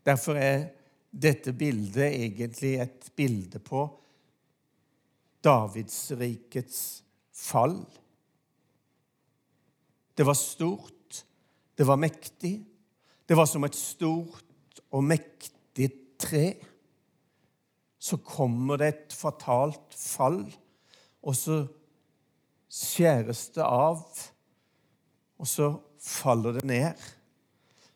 Derfor 0.05 0.37
er 0.41 0.69
dette 1.13 1.53
bildet 1.53 2.13
egentlig 2.13 2.75
et 2.81 3.09
bilde 3.17 3.61
på 3.65 3.87
Davidsrikets 5.45 6.83
fall. 7.33 7.81
Det 10.19 10.27
var 10.27 10.35
stort, 10.35 11.25
det 11.79 11.87
var 11.87 11.97
mektig. 11.97 12.57
Det 13.27 13.37
var 13.39 13.47
som 13.47 13.63
et 13.65 13.77
stort 13.79 14.81
og 14.91 15.05
mektig 15.07 15.93
tre. 16.19 16.57
Så 17.99 18.19
kommer 18.27 18.81
det 18.81 18.89
et 18.89 19.15
fatalt 19.15 19.95
fall, 19.95 20.41
og 21.23 21.37
så 21.39 21.61
skjæres 22.67 23.45
det 23.55 23.63
av, 23.63 24.03
og 25.39 25.47
så 25.47 25.69
faller 26.03 26.59
det 26.59 26.65
ned 26.67 27.05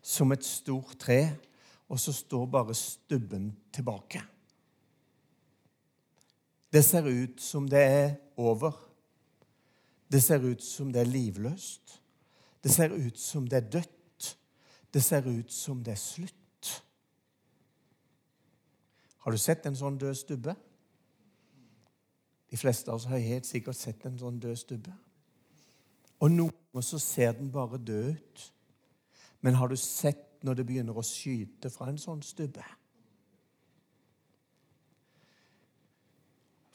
som 0.03 0.31
et 0.35 0.47
stort 0.47 0.95
tre, 1.03 1.25
og 1.91 1.99
så 1.99 2.15
står 2.15 2.47
bare 2.55 2.75
stubben 2.79 3.51
tilbake. 3.75 4.23
Det 6.73 6.85
ser 6.87 7.11
ut 7.11 7.43
som 7.43 7.67
det 7.69 7.83
er 7.83 8.15
over. 8.39 8.79
Det 10.07 10.23
ser 10.23 10.47
ut 10.47 10.63
som 10.63 10.93
det 10.93 11.03
er 11.03 11.11
livløst. 11.11 11.99
Det 12.63 12.71
ser 12.71 12.95
ut 12.95 13.19
som 13.19 13.47
det 13.49 13.57
er 13.57 13.71
dødt. 13.71 14.39
Det 14.95 15.03
ser 15.03 15.27
ut 15.27 15.53
som 15.53 15.85
det 15.85 15.93
er 15.93 16.01
slutt. 16.01 16.85
Har 19.23 19.33
du 19.33 19.39
sett 19.39 19.67
en 19.67 19.79
sånn 19.79 19.99
død 19.99 20.17
stubbe? 20.19 20.55
De 22.51 22.59
fleste 22.61 22.91
av 22.91 22.99
oss 22.99 23.09
har 23.09 23.23
helt 23.23 23.47
sikkert 23.49 23.79
sett 23.79 24.05
en 24.07 24.19
sånn 24.21 24.41
død 24.43 24.59
stubbe. 24.61 24.93
Og 26.21 26.31
noen 26.31 26.53
ganger 26.53 26.87
så 26.87 27.01
ser 27.03 27.33
den 27.39 27.51
bare 27.53 27.81
død 27.81 28.13
ut. 28.13 28.45
Men 29.43 29.59
har 29.59 29.71
du 29.71 29.77
sett 29.77 30.43
når 30.43 30.59
det 30.59 30.67
begynner 30.67 30.99
å 30.99 31.07
skyte 31.07 31.71
fra 31.71 31.89
en 31.91 31.99
sånn 31.99 32.23
stubbe? 32.27 32.65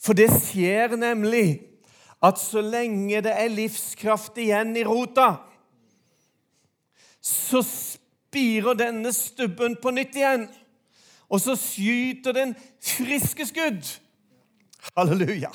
For 0.02 0.16
det 0.16 0.30
skjer 0.32 0.96
nemlig 1.00 1.60
at 2.24 2.40
så 2.40 2.64
lenge 2.64 3.20
det 3.24 3.34
er 3.36 3.52
livskraft 3.52 4.40
igjen 4.40 4.76
i 4.80 4.86
rota, 4.88 5.47
så 7.22 7.62
spirer 7.64 8.78
denne 8.78 9.14
stubben 9.14 9.78
på 9.82 9.92
nytt 9.92 10.16
igjen. 10.16 10.48
Og 11.30 11.42
så 11.44 11.58
skyter 11.60 12.36
den 12.36 12.56
friske 12.84 13.46
skudd. 13.46 13.84
Halleluja. 14.96 15.52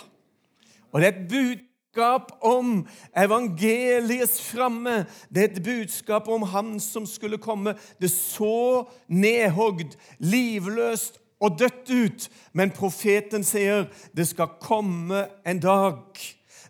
Og 0.93 1.01
det 1.01 1.09
er 1.09 1.13
et 1.13 1.29
budskap 1.29 2.33
om 2.45 2.87
evangeliets 3.17 4.43
framme. 4.45 5.07
Det 5.35 5.43
er 5.43 5.49
et 5.49 5.63
budskap 5.65 6.29
om 6.29 6.43
Han 6.43 6.81
som 6.81 7.07
skulle 7.07 7.39
komme. 7.39 7.75
Det 8.01 8.11
så 8.11 8.85
nedhogd, 9.09 9.97
livløst 10.19 11.19
og 11.41 11.59
dødt 11.59 11.91
ut. 11.91 12.29
Men 12.53 12.71
profeten 12.71 13.45
sier 13.45 13.89
det 14.17 14.29
skal 14.29 14.59
komme 14.61 15.27
en 15.47 15.61
dag. 15.61 16.05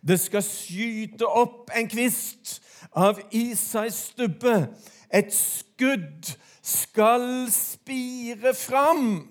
Det 0.02 0.20
skal 0.20 0.42
skyte 0.42 1.26
opp 1.26 1.70
en 1.74 1.88
kvist 1.90 2.62
av 2.90 3.21
Isais 3.31 3.97
stubbe. 4.12 4.66
Et 5.12 5.33
skudd 5.35 6.33
skal 6.62 7.47
spire 7.53 8.55
fram. 8.55 9.29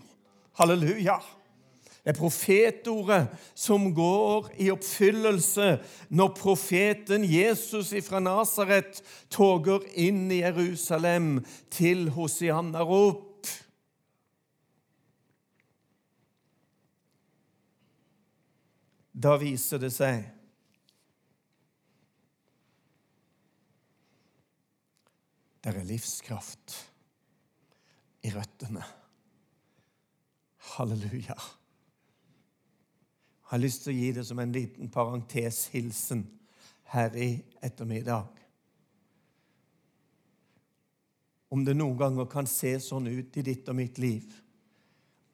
Halleluja. 0.59 1.19
Det 2.01 2.15
er 2.15 2.17
profetordet 2.17 3.27
som 3.53 3.91
går 3.93 4.47
i 4.57 4.71
oppfyllelse 4.73 5.75
når 6.09 6.31
profeten 6.33 7.25
Jesus 7.29 7.91
fra 8.07 8.19
Nasaret 8.23 9.03
toger 9.29 9.85
inn 9.93 10.23
i 10.33 10.39
Jerusalem 10.41 11.43
til 11.69 12.09
Hosianna-rop. 12.15 13.45
Da 19.13 19.37
viser 19.37 19.77
det 19.85 19.93
seg 19.93 20.25
Det 25.61 25.69
er 25.69 25.85
livskraft 25.85 26.73
i 28.25 28.31
røttene. 28.33 28.81
Halleluja. 30.73 31.35
Jeg 33.41 33.53
har 33.53 33.61
lyst 33.61 33.83
til 33.83 33.93
å 33.93 33.99
gi 33.99 34.09
det 34.15 34.23
som 34.25 34.39
en 34.41 34.55
liten 34.55 34.89
parenteshilsen 34.89 36.23
her 36.95 37.13
i 37.13 37.29
ettermiddag. 37.61 38.41
Om 41.51 41.65
det 41.67 41.75
noen 41.77 41.97
ganger 41.99 42.29
kan 42.31 42.49
se 42.49 42.73
sånn 42.81 43.11
ut 43.11 43.37
i 43.37 43.45
ditt 43.45 43.69
og 43.69 43.77
mitt 43.77 44.01
liv 44.01 44.33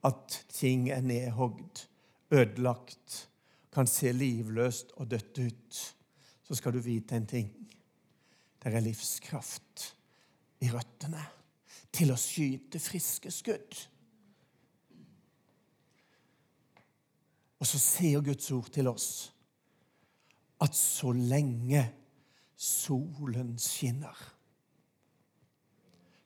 at 0.07 0.41
ting 0.51 0.89
er 0.91 1.05
nedhogd, 1.07 1.85
ødelagt, 2.33 3.27
kan 3.71 3.87
se 3.87 4.11
livløst 4.11 4.91
og 4.97 5.07
dødt 5.11 5.39
ut, 5.39 5.83
så 6.43 6.55
skal 6.57 6.73
du 6.73 6.81
vite 6.83 7.15
en 7.15 7.29
ting. 7.29 7.51
Det 8.57 8.73
er 8.73 8.83
livskraft 8.83 9.93
i 10.63 10.69
røttene 10.71 11.23
til 11.93 12.11
å 12.13 12.19
skyte 12.19 12.81
friske 12.81 13.31
skudd. 13.33 13.79
Og 17.57 17.65
så 17.65 17.79
sier 17.81 18.25
Guds 18.25 18.49
ord 18.53 18.69
til 18.73 18.89
oss 18.91 19.09
at 20.61 20.73
så 20.77 21.11
lenge 21.13 21.83
solen 22.57 23.53
skinner 23.61 24.17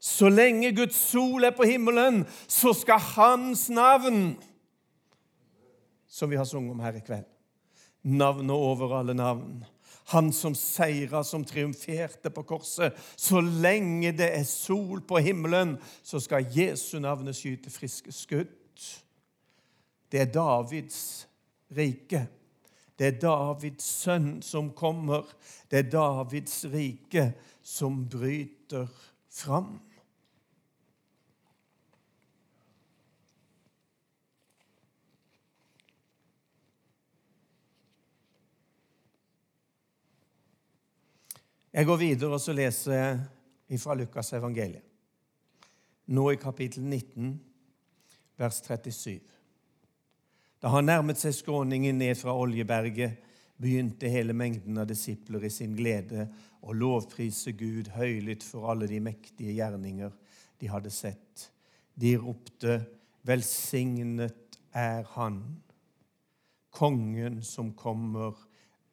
Så 0.02 0.30
lenge 0.32 0.72
Guds 0.74 0.96
sol 0.96 1.44
er 1.44 1.52
på 1.54 1.68
himmelen, 1.68 2.24
så 2.50 2.72
skal 2.74 3.04
Hans 3.12 3.68
navn, 3.70 4.32
som 6.10 6.32
vi 6.32 6.40
har 6.40 6.48
sunget 6.50 6.74
om 6.74 6.82
her 6.82 6.98
i 6.98 7.04
kveld, 7.06 7.28
navnet 8.02 8.56
over 8.56 8.96
alle 8.98 9.14
navn, 9.14 9.60
han 10.06 10.32
som 10.34 10.56
seira, 10.56 11.24
som 11.24 11.46
triumferte 11.46 12.30
på 12.30 12.44
korset. 12.44 12.98
Så 13.16 13.42
lenge 13.42 14.12
det 14.18 14.32
er 14.38 14.44
sol 14.48 15.02
på 15.08 15.22
himmelen, 15.22 15.78
så 16.04 16.20
skal 16.20 16.48
Jesu 16.56 17.00
navnet 17.00 17.38
skyte 17.38 17.70
friske 17.70 18.12
skudd. 18.12 18.58
Det 20.12 20.22
er 20.22 20.32
Davids 20.34 21.28
rike. 21.78 22.26
Det 23.00 23.08
er 23.08 23.20
Davids 23.22 23.86
sønn 24.04 24.42
som 24.46 24.74
kommer. 24.76 25.24
Det 25.72 25.80
er 25.80 25.92
Davids 25.94 26.66
rike 26.74 27.32
som 27.64 28.04
bryter 28.10 28.90
fram. 29.32 29.80
Jeg 41.72 41.88
går 41.88 42.02
videre 42.02 42.36
og 42.36 42.42
så 42.44 42.52
leser 42.52 42.94
jeg 43.72 43.80
fra 43.80 43.96
Lukas 43.96 44.34
evangeliet. 44.36 44.84
Nå 46.12 46.26
i 46.34 46.40
kapittel 46.40 46.84
19, 46.84 47.30
vers 48.36 48.60
37. 48.66 49.22
Da 50.60 50.74
han 50.74 50.90
nærmet 50.90 51.22
seg 51.22 51.38
skråningen 51.38 51.96
ned 52.02 52.18
fra 52.20 52.36
Oljeberget, 52.36 53.16
begynte 53.62 54.12
hele 54.12 54.36
mengden 54.36 54.82
av 54.82 54.90
disipler 54.90 55.46
i 55.48 55.54
sin 55.54 55.78
glede 55.78 56.28
å 56.60 56.76
lovprise 56.76 57.54
Gud 57.56 57.94
høylytt 57.96 58.44
for 58.44 58.68
alle 58.74 58.90
de 58.92 59.00
mektige 59.00 59.56
gjerninger 59.56 60.12
de 60.60 60.70
hadde 60.70 60.92
sett. 60.92 61.50
De 61.96 62.18
ropte, 62.18 62.82
'Velsignet 63.24 64.58
er 64.74 65.04
Han, 65.16 65.62
kongen 66.72 67.44
som 67.46 67.72
kommer 67.72 68.36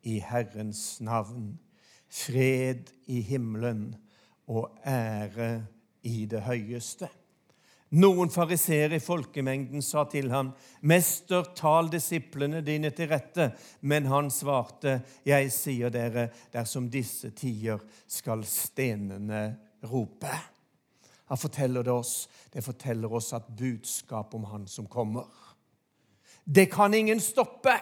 i 0.04 0.20
Herrens 0.20 1.00
navn.' 1.00 1.56
Fred 2.08 2.90
i 3.06 3.20
himmelen 3.20 3.92
og 4.48 4.78
ære 4.86 5.66
i 6.02 6.26
det 6.26 6.42
høyeste. 6.46 7.08
Noen 7.96 8.28
fariseere 8.28 8.98
i 8.98 9.00
folkemengden 9.00 9.80
sa 9.82 10.04
til 10.04 10.28
ham, 10.30 10.52
'Mester, 10.82 11.54
tal 11.56 11.88
disiplene 11.88 12.60
dine 12.60 12.90
til 12.90 13.08
rette.' 13.08 13.52
Men 13.80 14.06
han 14.06 14.30
svarte, 14.30 15.02
'Jeg 15.24 15.52
sier 15.52 15.88
dere, 15.88 16.28
dersom 16.52 16.90
disse 16.90 17.30
tider 17.30 17.78
skal 18.06 18.44
stenene 18.44 19.56
rope.' 19.84 20.58
Han 21.28 21.38
forteller 21.38 21.82
det 21.82 21.92
oss. 21.92 22.28
Det 22.52 22.64
forteller 22.64 23.12
oss 23.12 23.32
at 23.32 23.56
budskap 23.56 24.34
om 24.34 24.44
Han 24.44 24.66
som 24.66 24.86
kommer. 24.86 25.26
Det 26.44 26.70
kan 26.72 26.94
ingen 26.94 27.20
stoppe. 27.20 27.80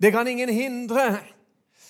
Det 0.00 0.12
kan 0.12 0.28
ingen 0.28 0.48
hindre. 0.48 1.20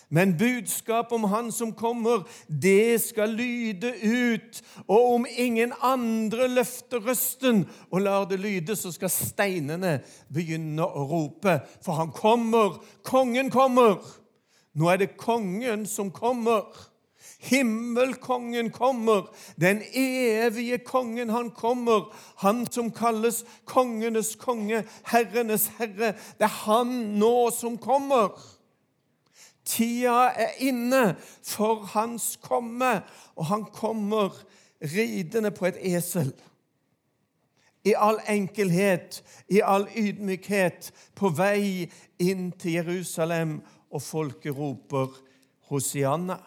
Men 0.08 0.36
budskap 0.38 1.12
om 1.12 1.24
Han 1.24 1.52
som 1.52 1.72
kommer, 1.72 2.22
det 2.46 3.02
skal 3.02 3.34
lyde 3.34 3.90
ut. 4.02 4.62
Og 4.86 5.14
om 5.14 5.26
ingen 5.36 5.72
andre 5.82 6.48
løfter 6.48 7.02
røsten 7.02 7.64
og 7.90 8.00
lar 8.06 8.28
det 8.30 8.38
lyde, 8.40 8.76
så 8.76 8.92
skal 8.94 9.10
steinene 9.10 9.98
begynne 10.32 10.86
å 10.86 11.06
rope. 11.10 11.58
For 11.82 11.98
han 11.98 12.14
kommer, 12.14 12.78
kongen 13.02 13.50
kommer. 13.50 13.98
Nå 14.76 14.92
er 14.92 15.02
det 15.02 15.16
kongen 15.18 15.86
som 15.90 16.12
kommer. 16.14 16.70
Himmelkongen 17.46 18.70
kommer, 18.70 19.28
den 19.60 19.82
evige 19.94 20.78
kongen, 20.78 21.28
han 21.30 21.50
kommer. 21.50 22.08
Han 22.42 22.64
som 22.72 22.90
kalles 22.90 23.44
kongenes 23.64 24.34
konge, 24.40 24.82
herrenes 25.04 25.68
herre. 25.78 26.14
Det 26.38 26.48
er 26.48 26.58
han 26.64 26.92
nå 27.20 27.50
som 27.54 27.76
kommer. 27.78 28.34
Tida 29.66 30.30
er 30.38 30.58
inne 30.62 31.16
for 31.42 31.88
hans 31.96 32.36
komme, 32.42 33.00
og 33.34 33.48
han 33.50 33.64
kommer 33.74 34.36
ridende 34.80 35.50
på 35.50 35.66
et 35.66 35.80
esel. 35.96 36.30
I 37.86 37.94
all 37.98 38.18
enkelhet, 38.30 39.20
i 39.48 39.60
all 39.62 39.86
ydmykhet, 39.94 40.90
på 41.14 41.30
vei 41.34 41.86
inn 42.22 42.50
til 42.58 42.78
Jerusalem, 42.80 43.60
og 43.90 44.02
folket 44.02 44.56
roper 44.56 45.12
Hosianna. 45.70 46.38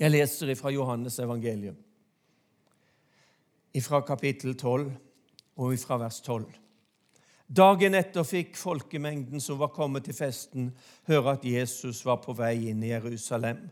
Jeg 0.00 0.10
leser 0.10 0.54
fra 0.58 0.72
Johannes 0.74 1.18
evangelium, 1.22 1.76
fra 3.80 4.00
kapittel 4.02 4.56
12 4.58 4.90
og 5.60 5.78
fra 5.78 5.98
vers 6.00 6.20
12. 6.20 6.46
Dagen 7.50 7.96
etter 7.98 8.22
fikk 8.22 8.54
folkemengden 8.54 9.42
som 9.42 9.56
var 9.58 9.72
kommet 9.74 10.04
til 10.06 10.14
festen, 10.14 10.68
høre 11.10 11.32
at 11.34 11.42
Jesus 11.42 12.04
var 12.06 12.20
på 12.22 12.30
vei 12.38 12.68
inn 12.70 12.82
i 12.86 12.92
Jerusalem. 12.92 13.64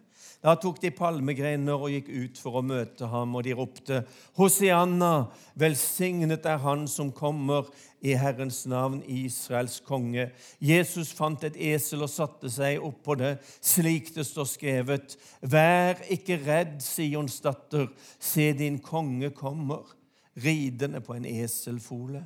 Da 0.43 0.57
tok 0.59 0.81
de 0.83 0.91
palmegrener 0.95 1.79
og 1.79 1.93
gikk 1.93 2.09
ut 2.11 2.41
for 2.43 2.59
å 2.59 2.62
møte 2.67 3.07
ham, 3.07 3.37
og 3.38 3.45
de 3.47 3.53
ropte, 3.55 4.01
Hosianna, 4.35 5.29
velsignet 5.55 6.47
er 6.47 6.59
Han 6.64 6.88
som 6.91 7.12
kommer 7.14 7.69
i 8.03 8.17
Herrens 8.19 8.64
navn, 8.67 8.99
Israels 9.07 9.79
konge. 9.87 10.27
Jesus 10.59 11.12
fant 11.14 11.47
et 11.47 11.59
esel 11.71 12.03
og 12.03 12.11
satte 12.11 12.51
seg 12.51 12.83
oppå 12.83 13.14
det, 13.19 13.37
slik 13.62 14.11
det 14.17 14.27
står 14.27 14.49
skrevet. 14.57 15.14
Vær 15.43 16.03
ikke 16.11 16.41
redd, 16.43 16.81
Sions 16.83 17.38
datter, 17.47 17.87
se 18.19 18.49
din 18.59 18.81
konge 18.83 19.31
kommer, 19.38 19.87
ridende 20.35 20.99
på 21.03 21.14
en 21.14 21.31
eselfole. 21.31 22.25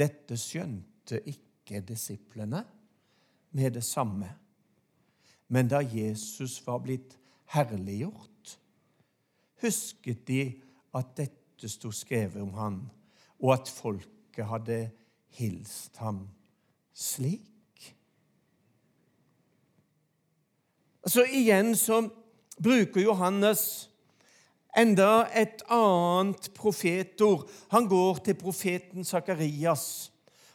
Dette 0.00 0.38
skjønte 0.40 1.20
ikke 1.28 1.82
disiplene 1.84 2.62
med 3.56 3.74
det 3.76 3.84
samme. 3.84 4.30
Men 5.48 5.68
da 5.68 5.82
Jesus 5.82 6.60
var 6.66 6.80
blitt 6.84 7.16
herliggjort, 7.52 8.56
husket 9.60 10.22
de 10.28 10.42
at 10.96 11.12
dette 11.18 11.68
sto 11.68 11.90
skrevet 11.92 12.40
om 12.42 12.54
han, 12.56 12.80
og 13.42 13.54
at 13.58 13.68
folket 13.68 14.46
hadde 14.46 14.78
hilst 15.36 15.98
ham 16.00 16.24
slik. 16.94 17.48
Så 21.06 21.24
igjen 21.24 21.74
så 21.76 22.02
bruker 22.62 23.02
Johannes 23.02 23.89
enda 24.76 25.26
et 25.36 25.62
annet 25.72 26.50
profetord. 26.54 27.48
Han 27.74 27.88
går 27.90 28.22
til 28.24 28.38
profeten 28.38 29.04
Sakarias, 29.04 30.12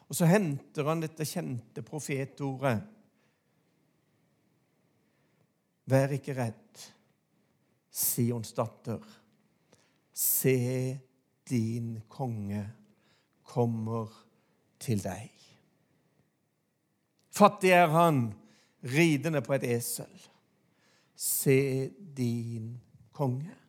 og 0.10 0.18
så 0.18 0.30
henter 0.30 0.88
han 0.90 1.04
dette 1.04 1.28
kjente 1.28 1.84
profetordet. 1.86 2.78
Vær 5.86 6.16
ikke 6.16 6.34
redd, 6.38 6.86
Sions 7.96 8.54
datter. 8.58 9.04
Se, 10.16 10.56
din 11.46 12.00
konge 12.10 12.64
kommer 13.46 14.10
til 14.82 15.04
deg. 15.04 15.30
Fattig 17.36 17.74
er 17.76 17.92
han, 17.92 18.30
ridende 18.96 19.42
på 19.46 19.58
et 19.58 19.68
esel. 19.76 20.26
Se 21.16 21.90
din 22.18 22.74
konge. 23.16 23.65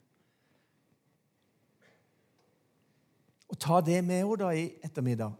Og 3.57 3.61
ta 3.61 3.81
det 3.81 4.03
med 4.05 4.19
henne 4.21 4.37
da 4.37 4.51
i 4.53 4.66
ettermiddag. 4.85 5.33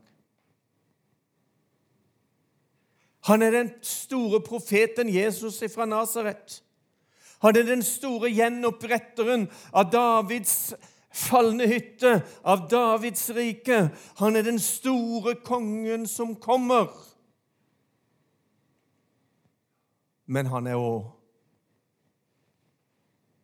Han 3.29 3.42
er 3.42 3.50
den 3.50 3.70
store 3.85 4.40
profeten 4.40 5.11
Jesus 5.12 5.59
fra 5.74 5.85
Nasaret. 5.85 6.62
Han 7.42 7.57
er 7.57 7.66
den 7.68 7.83
store 7.85 8.31
gjenoppretteren 8.33 9.44
av 9.72 9.90
Davids 9.92 10.72
falne 11.12 11.66
hytte, 11.68 12.22
av 12.40 12.64
Davids 12.70 13.26
rike. 13.37 13.90
Han 14.22 14.37
er 14.40 14.48
den 14.48 14.62
store 14.62 15.35
kongen 15.44 16.09
som 16.09 16.33
kommer. 16.40 16.88
Men 20.24 20.48
han 20.48 20.72
er 20.72 20.81
òg 20.81 21.12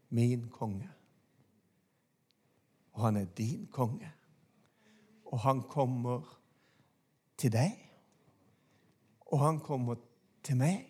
min 0.08 0.48
konge. 0.48 0.88
Og 2.96 3.04
han 3.11 3.20
er 3.20 3.28
din 3.37 3.68
konge. 3.68 4.08
Og 5.33 5.40
han 5.47 5.62
kommer 5.71 6.27
til 7.40 7.53
deg. 7.55 7.77
Og 9.33 9.40
han 9.40 9.61
kommer 9.64 10.01
til 10.45 10.59
meg. 10.61 10.85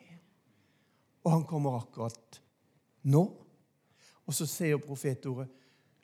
Og 1.22 1.36
han 1.36 1.46
kommer 1.46 1.78
akkurat 1.78 2.40
nå. 3.06 3.22
Og 4.26 4.34
så 4.34 4.46
sier 4.46 4.80
profetordet, 4.82 5.50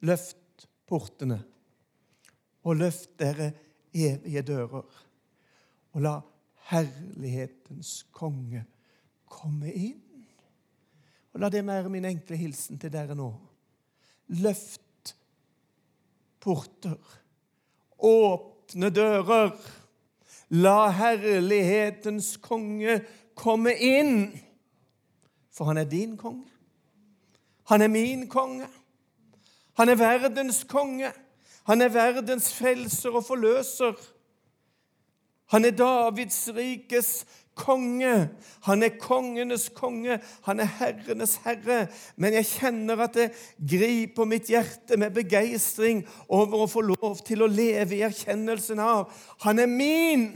løft 0.06 0.66
portene, 0.88 1.38
og 2.66 2.78
løft 2.80 3.14
dere 3.20 3.52
evige 3.94 4.42
dører, 4.42 4.88
og 5.94 6.02
la 6.02 6.16
herlighetens 6.68 8.02
konge 8.14 8.64
komme 9.28 9.72
inn. 9.72 10.04
Og 11.32 11.40
La 11.42 11.50
det 11.52 11.64
være 11.66 11.92
min 11.92 12.08
enkle 12.08 12.36
hilsen 12.40 12.80
til 12.80 12.92
dere 12.92 13.14
nå. 13.16 13.28
Løft 14.42 15.14
porter. 16.42 16.98
Åpne 17.98 18.90
dører. 18.90 19.50
La 20.48 20.90
herlighetens 20.90 22.36
konge 22.42 23.00
komme 23.36 23.74
inn. 23.74 24.30
For 25.52 25.68
han 25.68 25.80
er 25.82 25.88
din 25.90 26.16
konge. 26.16 26.46
Han 27.68 27.82
er 27.82 27.88
min 27.88 28.28
konge. 28.28 28.68
Han 29.76 29.88
er 29.88 29.98
verdens 30.00 30.64
konge. 30.64 31.12
Han 31.68 31.82
er 31.82 31.92
verdens 31.92 32.52
frelser 32.54 33.10
og 33.10 33.24
forløser. 33.24 33.92
Han 35.52 35.64
er 35.64 35.76
Davids 35.76 36.48
rikes 36.56 37.26
konge. 37.58 38.28
Han 38.66 38.82
er 38.86 38.98
kongenes 39.00 39.68
konge. 39.74 40.20
Han 40.46 40.62
er 40.62 40.70
herrenes 40.78 41.36
herre. 41.44 41.86
Men 42.16 42.36
jeg 42.38 42.46
kjenner 42.52 43.02
at 43.04 43.16
det 43.18 43.28
griper 43.58 44.28
mitt 44.28 44.50
hjerte 44.52 44.98
med 45.00 45.16
begeistring 45.16 46.04
over 46.28 46.64
å 46.64 46.70
få 46.70 46.84
lov 46.86 47.18
til 47.26 47.42
å 47.42 47.50
leve 47.50 47.98
i 47.98 48.04
erkjennelsen 48.06 48.82
av 48.82 49.10
Han 49.44 49.58
er 49.58 49.70
min. 49.70 50.30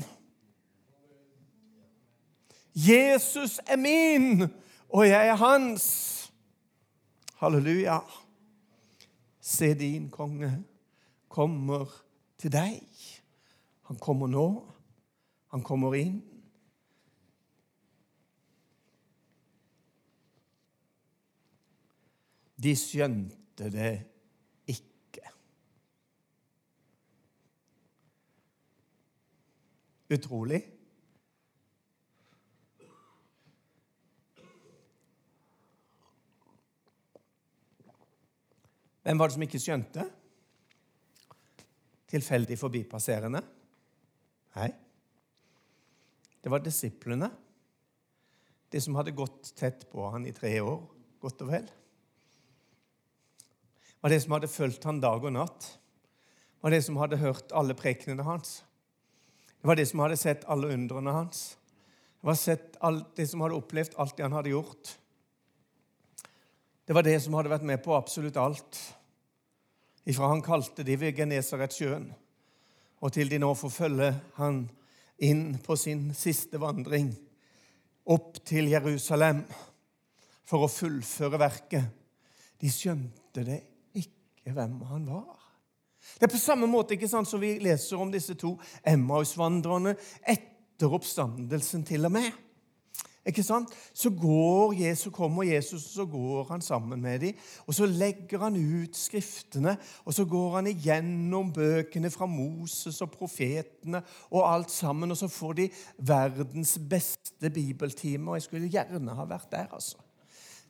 Jesus 2.72 3.61
er 3.68 3.76
min, 3.76 4.46
og 4.88 5.04
jeg 5.04 5.28
er 5.28 5.37
hans. 5.37 5.87
Halleluja. 7.37 7.98
Se, 9.40 9.74
din 9.74 10.08
konge 10.11 10.54
kommer 11.28 11.90
til 12.40 12.52
deg. 12.52 12.80
Han 13.90 13.98
kommer 14.00 14.30
nå. 14.30 14.46
Han 15.52 15.62
kommer 15.62 15.94
inn. 15.98 16.22
De 22.62 22.75
skjønte 22.79 23.70
det 23.75 23.92
ikke. 24.70 25.33
Utrolig. 30.12 30.61
Hvem 39.03 39.18
var 39.18 39.27
det 39.27 39.35
som 39.35 39.42
ikke 39.48 39.59
skjønte? 39.62 40.07
Tilfeldig 42.12 42.59
forbipasserende? 42.61 43.42
Nei. 44.55 44.70
Det 46.42 46.51
var 46.53 46.62
disiplene. 46.62 47.33
De 48.70 48.81
som 48.81 48.94
hadde 49.01 49.16
gått 49.16 49.51
tett 49.59 49.88
på 49.90 50.07
han 50.14 50.29
i 50.29 50.35
tre 50.37 50.55
år, 50.62 50.85
godt 51.22 51.42
og 51.42 51.57
vel. 51.57 51.66
Det 54.03 54.09
var 54.09 54.11
de 54.11 54.21
som 54.21 54.33
hadde 54.35 54.49
fulgt 54.51 54.85
han 54.85 54.97
dag 54.99 55.23
og 55.23 55.31
natt. 55.31 55.67
Det 56.59 56.65
var 56.67 56.73
de 56.75 56.81
som 56.83 56.97
hadde 56.99 57.21
hørt 57.21 57.53
alle 57.55 57.77
prekenene 57.79 58.25
hans. 58.27 58.65
Det 59.61 59.71
var 59.71 59.79
de 59.79 59.85
som 59.87 60.03
hadde 60.03 60.17
sett 60.19 60.43
alle 60.51 60.73
undrene 60.75 61.15
hans. 61.15 61.45
Det 62.19 62.27
var 62.27 62.35
sett 62.35 62.75
alt, 62.83 63.12
de 63.15 63.29
som 63.31 63.47
hadde 63.47 63.61
opplevd 63.62 63.95
alt 64.03 64.17
det 64.19 64.27
han 64.27 64.35
hadde 64.35 64.51
gjort. 64.57 64.91
Det 66.83 66.99
var 66.99 67.07
det 67.07 67.15
som 67.23 67.38
hadde 67.38 67.55
vært 67.55 67.71
med 67.71 67.79
på 67.87 67.95
absolutt 67.95 68.43
alt. 68.43 68.83
Ifra 70.03 70.35
han 70.35 70.43
kalte 70.43 70.83
de 70.83 70.99
ved 70.99 71.15
Genesaretsjøen, 71.23 72.11
og 73.07 73.15
til 73.15 73.31
de 73.31 73.38
nå 73.38 73.55
får 73.55 73.77
følge 73.79 74.12
han 74.43 74.65
inn 75.23 75.61
på 75.62 75.79
sin 75.79 76.09
siste 76.11 76.59
vandring 76.59 77.15
opp 78.11 78.43
til 78.43 78.75
Jerusalem 78.75 79.47
for 80.43 80.67
å 80.67 80.75
fullføre 80.81 81.38
verket. 81.38 81.87
De 82.59 82.67
skjønte 82.67 83.47
det 83.47 83.62
hvem 84.50 84.81
han 84.90 85.07
var. 85.07 85.38
Det 86.18 86.26
er 86.26 86.35
på 86.35 86.40
samme 86.40 86.66
måte 86.66 86.96
ikke 86.96 87.11
sant, 87.11 87.28
som 87.31 87.40
vi 87.40 87.57
leser 87.62 88.00
om 88.00 88.11
disse 88.11 88.35
to 88.35 88.57
Emmaus-vandrerne 88.87 89.94
etter 90.26 90.90
oppstandelsen 90.98 91.85
til 91.87 92.09
og 92.09 92.16
med. 92.16 92.33
Ikke 93.22 93.44
sant? 93.46 93.70
Så 93.94 94.11
går 94.11 94.72
Jesus, 94.74 95.12
kommer 95.14 95.46
Jesus, 95.46 95.85
og 95.85 95.90
så 95.94 96.07
går 96.11 96.48
han 96.48 96.62
sammen 96.62 97.02
med 97.02 97.20
dem. 97.22 97.38
Og 97.66 97.74
så 97.74 97.87
legger 97.87 98.42
han 98.42 98.57
ut 98.59 98.96
skriftene, 98.98 99.76
og 100.05 100.14
så 100.14 100.26
går 100.26 100.57
han 100.57 100.70
igjennom 100.72 101.52
bøkene 101.55 102.11
fra 102.11 102.26
Moses 102.26 102.98
og 103.02 103.12
profetene 103.14 104.02
og 104.31 104.48
alt 104.48 104.74
sammen, 104.74 105.14
og 105.14 105.20
så 105.20 105.31
får 105.31 105.52
de 105.61 105.68
verdens 105.98 106.74
beste 106.90 107.50
bibeltime. 107.50 108.31
Og 108.31 108.40
jeg 108.40 108.48
skulle 108.48 108.72
gjerne 108.74 109.14
ha 109.14 109.28
vært 109.31 109.52
der, 109.55 109.70
altså. 109.70 110.02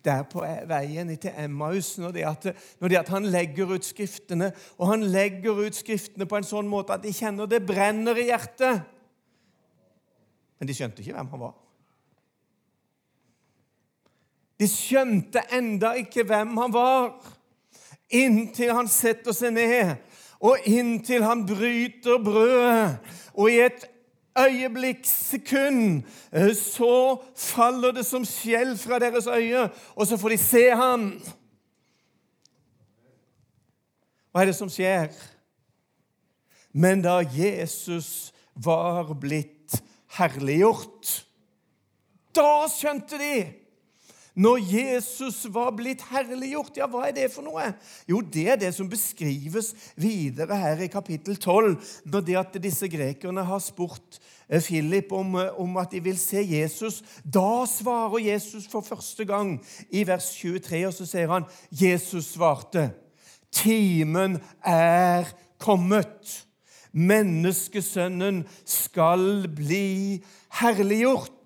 Der 0.03 0.25
på 0.27 0.43
veien 0.67 1.11
til 1.17 1.35
Emmaus, 1.39 1.95
når 1.99 2.15
det, 2.17 2.25
at, 2.27 2.47
når 2.81 2.89
det 2.91 2.99
at 2.99 3.11
han 3.15 3.29
legger 3.31 3.71
ut 3.71 3.87
skriftene. 3.87 4.51
Og 4.79 4.89
han 4.91 5.05
legger 5.07 5.61
ut 5.67 5.79
skriftene 5.79 6.27
på 6.27 6.41
en 6.41 6.49
sånn 6.49 6.71
måte 6.71 6.97
at 6.97 7.05
de 7.05 7.15
kjenner 7.15 7.47
det 7.51 7.63
brenner 7.67 8.19
i 8.19 8.27
hjertet. 8.33 8.83
Men 10.59 10.71
de 10.71 10.75
skjønte 10.79 11.03
ikke 11.03 11.15
hvem 11.15 11.31
han 11.31 11.43
var. 11.43 11.55
De 14.63 14.69
skjønte 14.71 15.43
enda 15.51 15.95
ikke 15.99 16.23
hvem 16.29 16.53
han 16.61 16.75
var, 16.75 17.09
inntil 18.15 18.71
han 18.77 18.91
setter 18.91 19.35
seg 19.35 19.57
ned, 19.57 19.97
og 20.43 20.69
inntil 20.71 21.25
han 21.27 21.43
bryter 21.49 22.21
brødet. 22.23 23.01
Og 23.35 23.51
i 23.51 23.59
et 23.65 23.89
øyeblikkssekund 24.39 26.03
sekund, 26.03 26.55
så 26.55 27.23
faller 27.37 27.93
det 27.93 28.07
som 28.07 28.25
skjell 28.25 28.79
fra 28.79 28.99
deres 28.99 29.27
øye, 29.27 29.69
og 29.95 30.07
så 30.07 30.17
får 30.17 30.29
de 30.29 30.39
se 30.39 30.63
ham. 30.71 31.07
Hva 34.33 34.41
er 34.41 34.49
det 34.49 34.57
som 34.57 34.71
skjer? 34.73 35.13
Men 36.73 37.03
da 37.05 37.19
Jesus 37.21 38.33
var 38.55 39.13
blitt 39.21 39.77
herliggjort, 40.17 41.27
da 42.33 42.65
skjønte 42.73 43.21
de 43.21 43.35
når 44.35 44.63
Jesus 44.65 45.43
var 45.53 45.75
blitt 45.77 46.01
herliggjort, 46.09 46.79
ja, 46.81 46.87
hva 46.89 47.05
er 47.09 47.17
det 47.17 47.27
for 47.35 47.45
noe? 47.45 47.67
Jo, 48.09 48.23
det 48.25 48.47
er 48.49 48.61
det 48.63 48.71
som 48.73 48.89
beskrives 48.89 49.73
videre 50.01 50.57
her 50.57 50.81
i 50.81 50.89
kapittel 50.93 51.37
12, 51.37 51.75
når 52.09 52.25
det 52.25 52.39
at 52.41 52.57
disse 52.65 52.89
grekerne 52.89 53.45
har 53.45 53.61
spurt 53.61 54.17
eh, 54.49 54.63
Philip 54.65 55.13
om, 55.13 55.37
eh, 55.37 55.53
om, 55.61 55.77
at 55.77 55.93
de 55.93 56.01
vil 56.01 56.17
se 56.21 56.41
Jesus. 56.49 57.03
Da 57.25 57.67
svarer 57.69 58.25
Jesus 58.25 58.71
for 58.73 58.81
første 58.81 59.29
gang 59.29 59.59
i 59.93 60.07
vers 60.09 60.31
23, 60.39 60.81
og 60.89 60.97
så 60.97 61.09
sier 61.13 61.29
han 61.35 61.49
Jesus 61.69 62.33
svarte, 62.33 62.89
timen 63.53 64.41
er 64.65 65.29
kommet. 65.61 66.47
Menneskesønnen 66.93 68.43
skal 68.65 69.45
bli 69.53 70.23
herliggjort. 70.61 71.42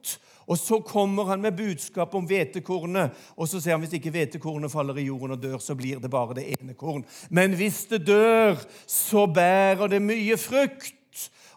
Og 0.46 0.58
Så 0.58 0.80
kommer 0.80 1.24
han 1.24 1.42
med 1.42 1.56
budskap 1.56 2.14
om 2.14 2.26
hvetekornet, 2.26 3.10
og 3.36 3.48
så 3.48 3.60
sier 3.60 3.74
han 3.74 3.82
hvis 3.82 3.96
ikke 3.98 4.12
hvetekornet 4.14 4.70
faller 4.70 4.98
i 5.02 5.08
jorden 5.08 5.34
og 5.34 5.42
dør, 5.42 5.58
så 5.58 5.74
blir 5.74 5.98
det 5.98 6.10
bare 6.10 6.36
det 6.38 6.44
ene 6.54 6.76
korn. 6.78 7.02
Men 7.30 7.56
hvis 7.58 7.84
det 7.90 8.04
dør, 8.06 8.54
så 8.86 9.26
bærer 9.26 9.90
det 9.90 10.02
mye 10.02 10.38
frukt. 10.38 10.94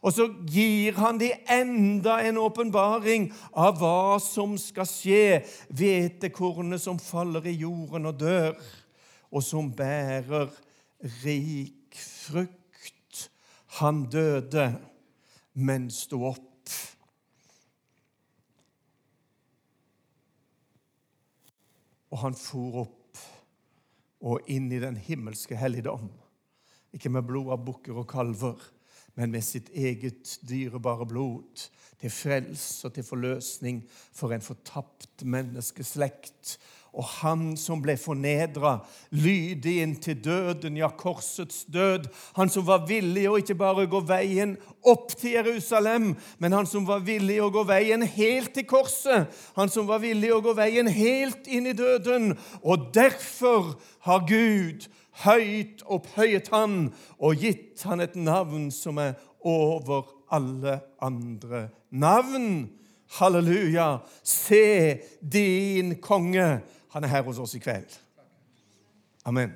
Og 0.01 0.13
så 0.15 0.29
gir 0.47 0.95
han 0.95 1.19
de 1.19 1.29
enda 1.51 2.19
en 2.23 2.39
åpenbaring 2.39 3.27
av 3.51 3.77
hva 3.81 4.17
som 4.23 4.55
skal 4.57 4.87
skje. 4.87 5.41
Hvetekornet 5.75 6.81
som 6.81 6.99
faller 7.03 7.45
i 7.51 7.57
jorden 7.59 8.07
og 8.09 8.19
dør, 8.21 8.55
og 9.29 9.43
som 9.45 9.69
bærer 9.75 10.47
rik 11.23 11.99
frukt. 11.99 13.27
Han 13.79 14.05
døde, 14.09 14.71
men 15.53 15.91
sto 15.93 16.23
opp. 16.31 16.48
Og 22.09 22.23
han 22.23 22.37
for 22.37 22.83
opp 22.85 23.21
og 24.19 24.49
inn 24.51 24.67
i 24.73 24.81
den 24.81 24.97
himmelske 24.99 25.55
helligdom. 25.55 26.09
Ikke 26.95 27.11
med 27.13 27.27
blod 27.27 27.53
av 27.53 27.63
bukker 27.65 28.01
og 28.01 28.09
kalver, 28.09 28.57
men 29.15 29.31
med 29.31 29.43
sitt 29.43 29.69
eget 29.73 30.37
dyrebare 30.49 31.07
blod. 31.09 31.69
Til 31.99 32.11
frels 32.15 32.85
og 32.87 32.93
til 32.95 33.03
forløsning 33.03 33.81
for 34.15 34.31
en 34.31 34.43
fortapt 34.43 35.25
menneskeslekt. 35.27 36.55
Og 36.89 37.05
han 37.19 37.41
som 37.59 37.81
ble 37.83 37.93
fornedra, 38.01 38.79
lydig 39.13 39.75
inntil 39.83 40.17
døden, 40.23 40.77
ja, 40.79 40.89
korsets 40.89 41.65
død. 41.69 42.07
Han 42.37 42.49
som 42.49 42.65
var 42.65 42.87
villig 42.89 43.27
å 43.29 43.35
ikke 43.37 43.57
bare 43.59 43.85
gå 43.91 44.01
veien 44.09 44.55
opp 44.89 45.13
til 45.19 45.35
Jerusalem, 45.37 46.13
men 46.41 46.55
han 46.55 46.69
som 46.69 46.87
var 46.87 47.03
villig 47.05 47.37
å 47.43 47.51
gå 47.53 47.65
veien 47.69 48.01
helt 48.01 48.55
til 48.57 48.65
korset. 48.69 49.29
Han 49.59 49.69
som 49.69 49.89
var 49.89 50.01
villig 50.01 50.31
å 50.33 50.41
gå 50.41 50.55
veien 50.57 50.89
helt 50.89 51.51
inn 51.51 51.69
i 51.69 51.77
døden. 51.77 52.33
Og 52.63 52.89
derfor 52.95 53.75
har 54.07 54.25
Gud 54.25 54.89
høyt 55.25 55.83
opphøyet 55.85 56.49
han 56.53 56.89
og 57.19 57.39
gitt 57.41 57.83
han 57.87 58.03
et 58.03 58.15
navn 58.19 58.69
som 58.73 58.99
er 59.01 59.17
over 59.45 60.07
alle 60.31 60.79
andre 61.01 61.67
navn. 61.91 62.69
Halleluja! 63.19 63.97
Se 64.23 64.99
din 65.21 65.97
konge! 66.01 66.61
Han 66.93 67.03
er 67.03 67.07
her 67.07 67.25
hos 67.25 67.39
oss 67.41 67.55
i 67.57 67.61
kveld. 67.61 67.97
Amen. 69.25 69.53